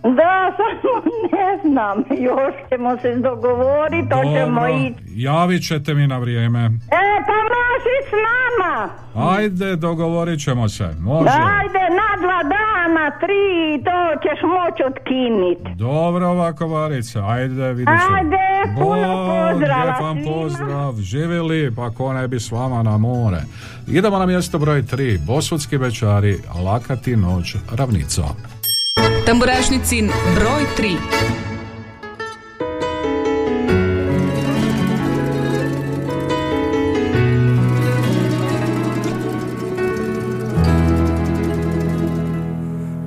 Da, 0.02 0.52
samo 0.56 1.02
ne 1.32 1.70
znam, 1.70 1.98
još 2.18 2.54
ćemo 2.68 2.96
se 2.98 3.14
dogovoriti, 3.16 4.14
hoćemo 4.14 4.60
Dobro, 4.60 4.78
ići. 4.78 5.02
javit 5.06 5.68
ćete 5.68 5.94
mi 5.94 6.06
na 6.06 6.18
vrijeme. 6.18 6.64
E, 6.64 7.04
pa 7.26 7.32
može 7.52 7.94
s 8.08 8.12
nama. 8.28 8.88
Ajde, 9.32 9.76
dogovorit 9.76 10.40
ćemo 10.44 10.68
se. 10.68 10.88
Može. 11.00 11.28
Ajde, 11.30 11.78
na 12.00 12.26
dva 12.26 12.40
dana, 12.42 13.10
tri, 13.20 13.44
to 13.84 13.98
ćeš 14.22 14.40
moći 14.42 14.82
otkinit. 14.90 15.76
Dobro, 15.76 16.28
ovako 16.28 16.68
Barice. 16.68 17.18
Ajde, 17.20 17.72
vidi 17.72 17.84
se. 17.98 18.14
Ajde, 18.16 18.36
puno 18.76 19.26
pozdrava 19.26 19.82
lijep 19.84 20.00
vam 20.00 20.16
svima. 20.16 20.32
pozdrav. 20.32 20.96
Živjeli, 21.00 21.74
pa 21.76 21.90
ko 21.90 22.12
ne 22.12 22.28
bi 22.28 22.40
s 22.40 22.50
vama 22.50 22.82
na 22.82 22.96
more. 22.96 23.42
Idemo 23.86 24.18
na 24.18 24.26
mjesto 24.26 24.58
broj 24.58 24.82
3. 24.82 25.18
Bosudski 25.26 25.78
bečari, 25.78 26.38
lakati 26.64 27.16
noć 27.16 27.56
ravnica. 27.72 28.22
Tamburašnicin 29.26 30.10
broj 30.34 30.62
3. 30.78 30.96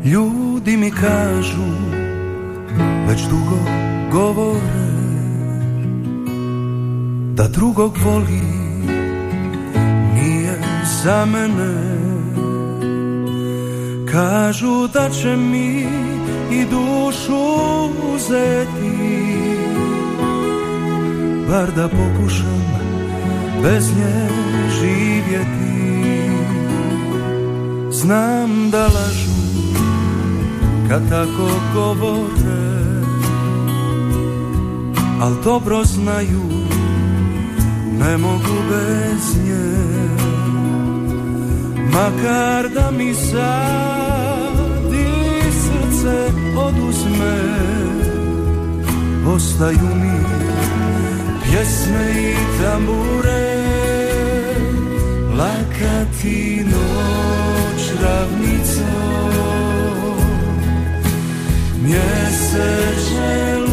Ljudi 0.06 0.78
mi 0.78 0.92
kažu 0.92 1.66
Već 3.08 3.22
dugo 3.22 3.58
govore 4.12 4.85
Da 7.36 7.48
drugog 7.48 7.98
voli 8.06 8.42
Nije 10.14 10.60
za 11.04 11.26
mene. 11.26 11.96
Kažu 14.12 14.88
da 14.88 15.10
će 15.10 15.36
mi 15.36 15.88
i 16.52 16.66
dušu 16.72 17.44
uzeti 18.16 18.96
Bar 21.50 21.72
da 21.76 21.90
pokušam 21.90 22.66
bez 23.64 23.88
nje 23.98 24.30
živjeti. 24.80 26.30
Znam 27.92 28.70
da 28.72 28.82
lažu 28.84 29.36
kad 30.90 31.10
tako 31.10 31.50
govore 31.74 32.76
Al 35.22 35.34
dobro 35.44 35.84
znaju 35.84 36.75
ne 38.00 38.18
mogu 38.18 38.58
bez 38.70 39.38
nje. 39.46 39.76
Makar 41.92 42.70
da 42.70 42.92
mi 42.92 43.14
sad 43.14 44.94
i 44.94 45.06
srce 45.52 46.32
oduzme 46.58 47.38
ostaju 49.28 49.96
mi 49.96 50.16
pjesme 51.44 52.12
i 52.22 52.36
tambure. 52.62 53.56
Laka 55.38 56.06
ti 56.22 56.66
noć 56.66 57.82
ravnico 58.02 58.96
Mjeseče 61.82 63.65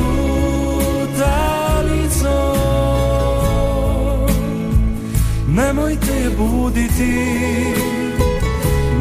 Nemojte 5.54 6.12
je 6.12 6.30
buditi 6.30 7.26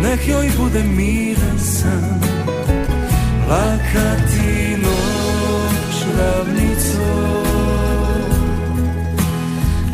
Nek 0.04 0.28
joj 0.28 0.50
bude 0.58 0.84
miran 0.84 1.60
san. 1.60 2.22
Laka 3.50 4.16
ti 4.28 4.78
noć 4.78 6.06
ravnico 6.18 7.12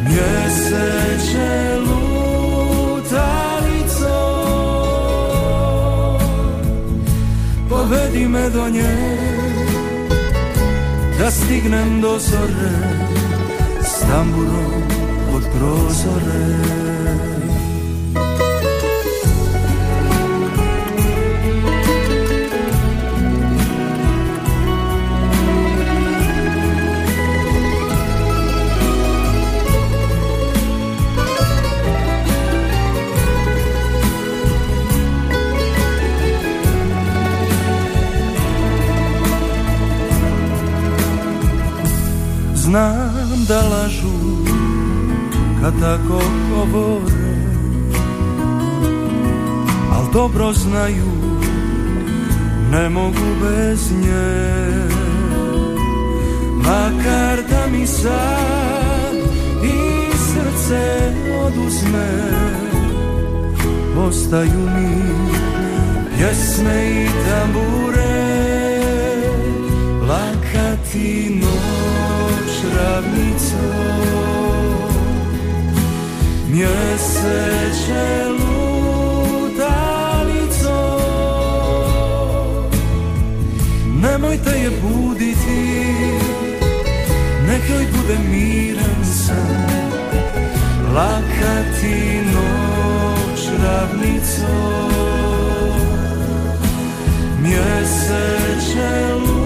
Mjeseče 0.03 1.77
lutalico 1.79 3.27
Povedi 7.69 8.27
me 8.27 8.49
do 8.49 8.69
nje 8.69 9.17
Da 11.19 11.31
stignem 11.31 12.01
do 12.01 12.19
zore 12.19 12.97
S 13.81 13.99
tamburom 13.99 14.96
prozore. 15.57 16.77
Znam 42.55 43.45
da 43.47 43.61
lažu 43.61 44.16
kad 45.67 45.79
tako 45.81 46.21
govore. 46.49 47.35
Al 49.93 50.11
dobro 50.13 50.53
znaju 50.53 51.11
ne 52.71 52.89
mogu 52.89 53.27
bez 53.41 53.91
nje. 53.91 54.57
Makar 56.55 57.39
da 57.49 57.67
mi 57.71 57.87
sad 57.87 59.15
i 59.63 60.11
srce 60.17 61.13
oduzme 61.45 62.09
Ostaju 64.07 64.69
mi 64.75 65.03
pjesme 66.17 66.89
i 66.91 67.07
tambure. 67.29 68.27
Laka 70.07 70.77
ti 70.91 71.39
noć 71.41 72.75
ravnico 72.77 73.87
Mjeseče 76.57 78.07
lutalico 78.39 79.69
Nemojte 84.01 84.49
je 84.49 84.71
buditi 84.81 85.61
Nek 87.47 87.61
bude 87.95 88.17
miran 88.31 89.05
san 89.05 89.67
Laka 90.93 91.63
ti 91.81 92.21
noć 92.33 93.41
ravnico. 93.63 94.55
Mjeseče 97.41 99.13
lutalico 99.13 99.36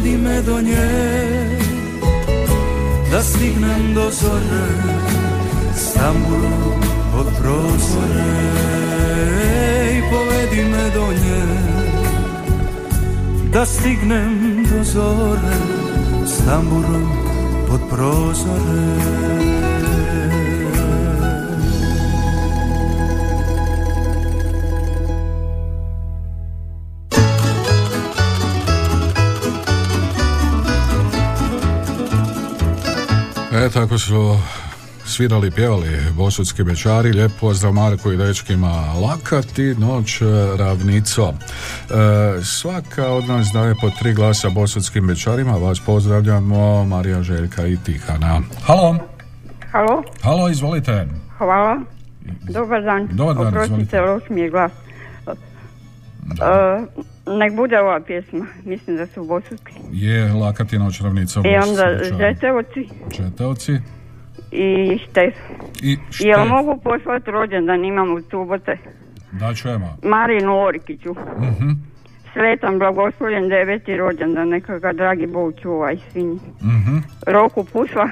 Povedi 0.00 0.16
me 0.16 0.42
do 0.42 0.60
nje 0.60 0.88
Da 3.10 3.22
stignem 3.22 3.94
do 3.94 4.10
zore 4.10 4.66
S 5.74 5.92
tamburom 5.92 6.80
od 7.18 7.26
prozore. 7.26 8.32
I 9.92 10.00
povedi 10.10 10.64
me 10.70 10.90
do 10.94 11.06
nje 11.12 11.42
Da 13.52 13.66
stignem 13.66 14.64
do 14.70 14.84
zore 14.84 15.56
S 16.26 16.44
tamburom 16.44 17.10
pod 17.68 17.80
prozore 17.90 19.49
E, 33.60 33.68
tako 33.68 33.98
su 33.98 34.36
svirali 35.04 35.48
i 35.48 35.50
pjevali 35.50 35.88
Bosutski 36.16 36.62
bečari, 36.62 37.12
lijep 37.12 37.32
pozdrav 37.40 37.72
Marku 37.72 38.12
i 38.12 38.16
dečkima 38.16 38.94
Lakati, 39.02 39.74
noć 39.78 40.20
e, 40.20 40.24
ravnico. 40.58 41.28
E, 41.28 41.34
svaka 42.44 43.06
od 43.08 43.28
nas 43.28 43.46
daje 43.54 43.74
po 43.80 43.90
tri 43.90 44.14
glasa 44.14 44.50
Bosutskim 44.50 45.06
bečarima, 45.06 45.52
vas 45.52 45.80
pozdravljamo, 45.80 46.84
Marija 46.84 47.22
Željka 47.22 47.66
i 47.66 47.76
Tihana. 47.76 48.40
Halo, 48.62 48.96
Halo, 49.72 50.02
halo, 50.22 50.48
izvolite. 50.48 51.06
hvala. 51.38 51.80
Dobar 52.42 52.82
dan. 52.82 53.08
Dobar 53.12 53.36
dan, 53.36 53.46
izvolite. 53.46 54.00
Oprostite, 54.00 54.00
loš 54.00 54.22
mi 54.28 54.40
je 54.40 54.50
glas. 54.50 54.72
E, 55.26 56.86
nek 57.30 57.54
bude 57.54 57.80
ova 57.80 58.00
pjesma, 58.00 58.46
mislim 58.64 58.96
da 58.96 59.06
su 59.06 59.24
bosutski. 59.24 59.72
Je 59.92 60.32
Lakati, 60.32 60.78
noć 60.78 61.00
ravnico. 61.00 61.40
I 61.40 61.56
Bosutski 61.56 61.70
onda 61.70 61.92
bečari. 61.94 62.16
Žetevci 62.18 62.88
Četavci 63.12 63.72
i 64.52 64.98
Štef. 65.00 65.34
i 65.82 65.90
Jel 65.90 66.00
Štef. 66.38 66.48
mogu 66.48 66.76
poslati 66.78 67.30
rođendan, 67.30 67.84
imam 67.84 68.12
u 68.12 68.20
subote. 68.20 68.78
Da 69.32 69.54
čujemo. 69.54 69.96
Marinu 70.02 70.58
Orikiću. 70.58 71.10
Mhm, 71.38 71.70
Sretan, 72.32 72.78
blagoslovljen 72.78 73.48
deveti 73.48 73.96
rođendan, 73.96 74.48
neka 74.48 74.78
ga 74.78 74.92
dragi 74.92 75.26
Bog 75.26 75.52
čuva 75.62 75.92
i 75.92 75.98
svinji. 76.12 76.38
mhm. 76.62 76.96
Roku 77.26 77.64
Pusla 77.64 78.08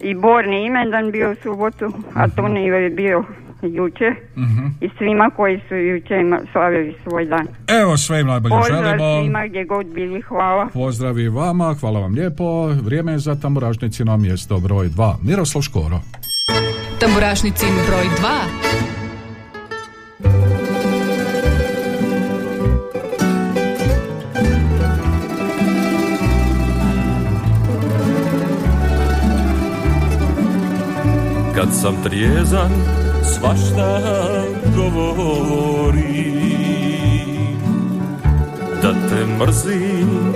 i 0.00 0.14
Borni 0.14 0.66
imendan 0.66 1.10
bio 1.10 1.32
u 1.32 1.36
subotu, 1.36 1.92
a 2.14 2.28
Toni 2.28 2.64
je 2.64 2.90
bio 2.90 3.24
juče. 3.66 4.10
Mhm. 4.36 4.66
I 4.80 4.88
svima 4.98 5.30
koji 5.36 5.60
su 5.68 5.74
juče 5.74 6.14
slavili 6.52 6.94
svoj 7.02 7.26
dan. 7.26 7.46
Evo 7.80 7.96
sve 7.96 8.20
im 8.20 8.26
najbolje 8.26 8.54
Pozdrav 8.56 8.82
želimo. 8.84 9.22
svima 9.22 9.46
gdje 9.46 9.64
god 9.64 9.86
bili, 9.86 10.20
hvala. 10.22 10.68
Pozdrav 10.72 11.18
i 11.18 11.28
vama, 11.28 11.74
hvala 11.80 12.00
vam 12.00 12.14
lijepo. 12.14 12.66
Vrijeme 12.66 13.12
je 13.12 13.18
za 13.18 13.34
tamburašnicino 13.34 14.16
mjesto 14.16 14.60
broj 14.60 14.88
2. 14.88 15.14
Miroslav 15.22 15.62
Škoro. 15.62 16.00
Tamburašnicin 17.00 17.68
broj 17.88 18.04
2. 18.04 18.06
Kad 31.54 31.68
sam 31.74 31.94
trijezan 32.02 32.70
svašta 33.26 34.00
govori. 34.76 36.36
Da 38.82 38.92
te 38.92 39.26
mrzim, 39.44 40.32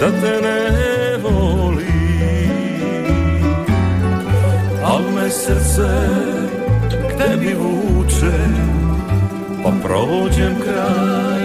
da 0.00 0.10
te 0.10 0.40
ne 0.42 1.16
volim 1.22 1.90
Al 4.84 5.02
me 5.14 5.30
srce 5.30 5.90
k 6.90 7.18
tebi 7.18 7.54
vuče 7.54 8.38
Pa 9.62 9.70
prođem 9.82 10.54
kraj 10.64 11.40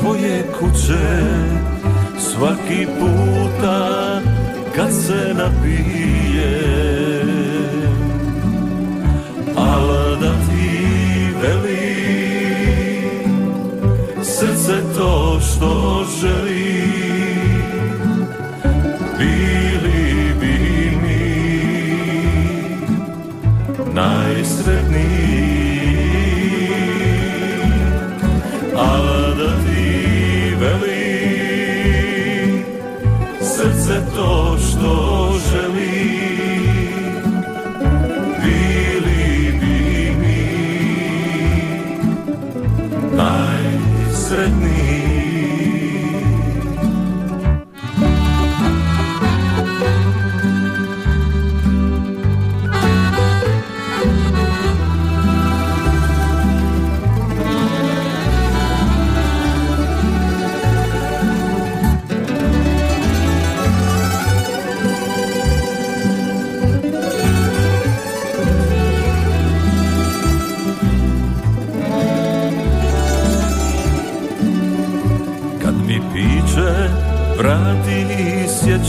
tvoje 0.00 0.44
kuće. 0.58 1.22
Svaki 2.18 2.86
puta 2.98 4.20
kad 4.76 4.92
se 4.92 5.34
napijem 5.34 6.85
Al 9.76 10.16
da 10.20 10.32
ti 10.46 10.68
veli 11.42 11.96
Srce 14.22 14.76
to 14.96 15.40
što 15.40 16.04
želi 16.20 16.66
Bili 19.18 20.34
bi 20.40 20.56
mi 21.02 21.22
Najsretniji 23.94 25.05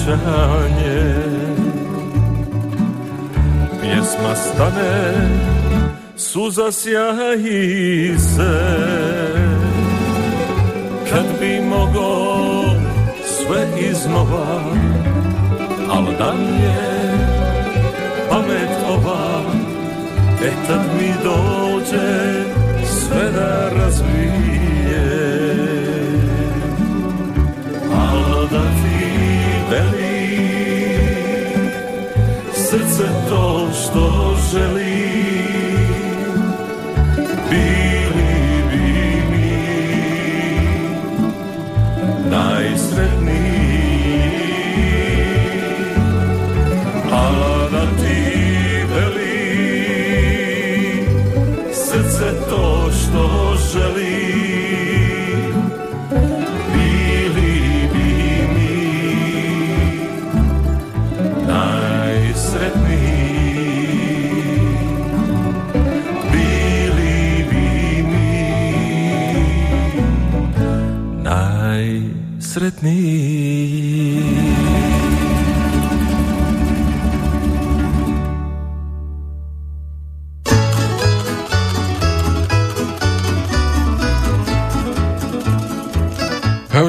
čekanje 0.08 1.14
Pjesma 3.82 4.36
stane, 4.36 5.14
suza 6.18 6.72
sjaji 6.72 8.16
se. 8.20 8.54
Kad 11.10 11.26
bi 11.40 11.62
mogo 11.62 12.12
sve 13.24 13.68
iznova 13.92 14.62
Al 15.90 16.06
da 16.20 16.34
mi 16.34 16.64
je 16.64 17.18
pamet 18.30 18.70
ova. 18.90 19.42
E 20.44 20.52
tad 20.68 20.82
mi 21.00 21.14
dođe 21.24 22.44
sve 22.86 23.32
da 23.32 23.70
razvije 23.70 24.47
što 34.48 34.58
želi 34.58 34.98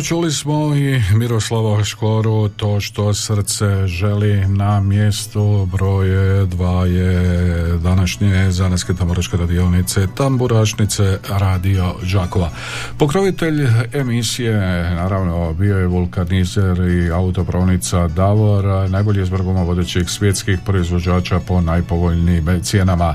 čuli 0.09 0.33
smo 0.33 0.75
i 0.77 1.03
Miroslava 1.15 1.85
Škoru, 1.85 2.49
to 2.49 2.81
što 2.81 3.15
srce 3.15 3.87
želi 3.87 4.49
na 4.49 4.81
mjestu 4.81 5.69
broje 5.73 6.47
dva 6.47 6.87
je 6.87 7.79
današnje 7.79 8.51
Zanaske 8.51 8.95
tamburaške 8.95 9.37
radionice 9.37 10.07
Tamburašnice 10.15 11.19
Radio 11.29 11.95
Đakova. 12.13 12.51
Pokrovitelj 12.99 13.67
emisije, 13.93 14.55
naravno, 14.95 15.53
bio 15.53 15.79
je 15.79 15.87
vulkanizer 15.87 16.79
i 16.79 17.11
autopravnica 17.11 18.09
Davor, 18.09 18.91
najbolji 18.91 19.25
guma 19.25 19.63
vodećih 19.63 20.11
svjetskih 20.11 20.59
proizvođača 20.65 21.41
po 21.41 21.61
najpovoljnijim 21.61 22.61
cijenama. 22.63 23.15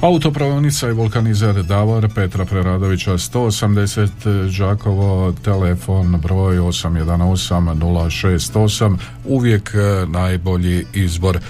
Autopravnica 0.00 0.88
i 0.88 0.92
vulkanizer 0.92 1.62
Davor 1.62 2.08
Petra 2.14 2.44
Preradovića 2.44 3.12
180 3.12 4.58
Đakovo 4.58 5.32
telefon 5.44 6.16
broj 6.22 6.58
818 6.58 8.96
uvijek 9.24 9.74
e, 9.74 10.06
najbolji 10.06 10.84
izbor. 10.94 11.36
E, 11.36 11.40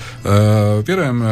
vjerujem 0.87 1.23
e, 1.23 1.27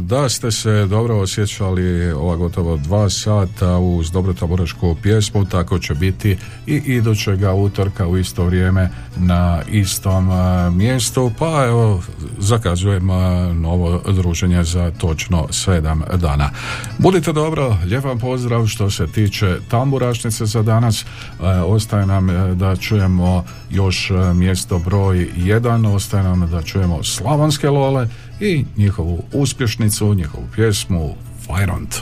da 0.00 0.28
ste 0.28 0.50
se 0.50 0.86
dobro 0.86 1.16
osjećali 1.16 2.12
ova 2.12 2.36
gotovo 2.36 2.76
dva 2.76 3.10
sata 3.10 3.78
uz 3.78 4.10
dobru 4.10 4.34
taborašku 4.34 4.96
pjesmu 5.02 5.44
tako 5.44 5.78
će 5.78 5.94
biti 5.94 6.36
i 6.66 6.74
idućega 6.74 7.52
utorka 7.52 8.08
u 8.08 8.18
isto 8.18 8.44
vrijeme 8.44 8.90
na 9.16 9.62
istom 9.70 10.30
e, 10.30 10.70
mjestu. 10.70 11.30
Pa 11.38 11.64
evo 11.66 12.02
zakazujem 12.38 13.10
e, 13.10 13.14
novo 13.54 14.02
druženje 14.06 14.64
za 14.64 14.90
točno 14.90 15.46
sedam 15.50 16.02
dana 16.16 16.50
budite 16.98 17.32
dobro, 17.32 17.76
lijep 17.84 18.04
vam 18.04 18.18
pozdrav 18.18 18.66
što 18.66 18.90
se 18.90 19.06
tiče 19.06 19.56
tamburašnice 19.68 20.46
za 20.46 20.62
danas 20.62 21.04
E, 21.40 21.60
ostaje 21.60 22.06
nam 22.06 22.30
e, 22.30 22.54
da 22.54 22.76
čujemo 22.76 23.44
još 23.70 24.10
e, 24.10 24.14
mjesto 24.34 24.78
broj 24.78 25.28
1 25.36 25.94
ostaje 25.94 26.22
nam 26.22 26.50
da 26.50 26.62
čujemo 26.62 27.04
slavonske 27.04 27.68
lole 27.70 28.08
i 28.40 28.64
njihovu 28.76 29.22
uspješnicu, 29.32 30.14
njihovu 30.14 30.44
pjesmu 30.54 31.14
Fajront. 31.46 31.94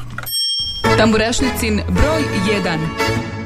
Tamburašnicin 0.97 1.81
broj 1.89 2.23
1. 2.65 3.45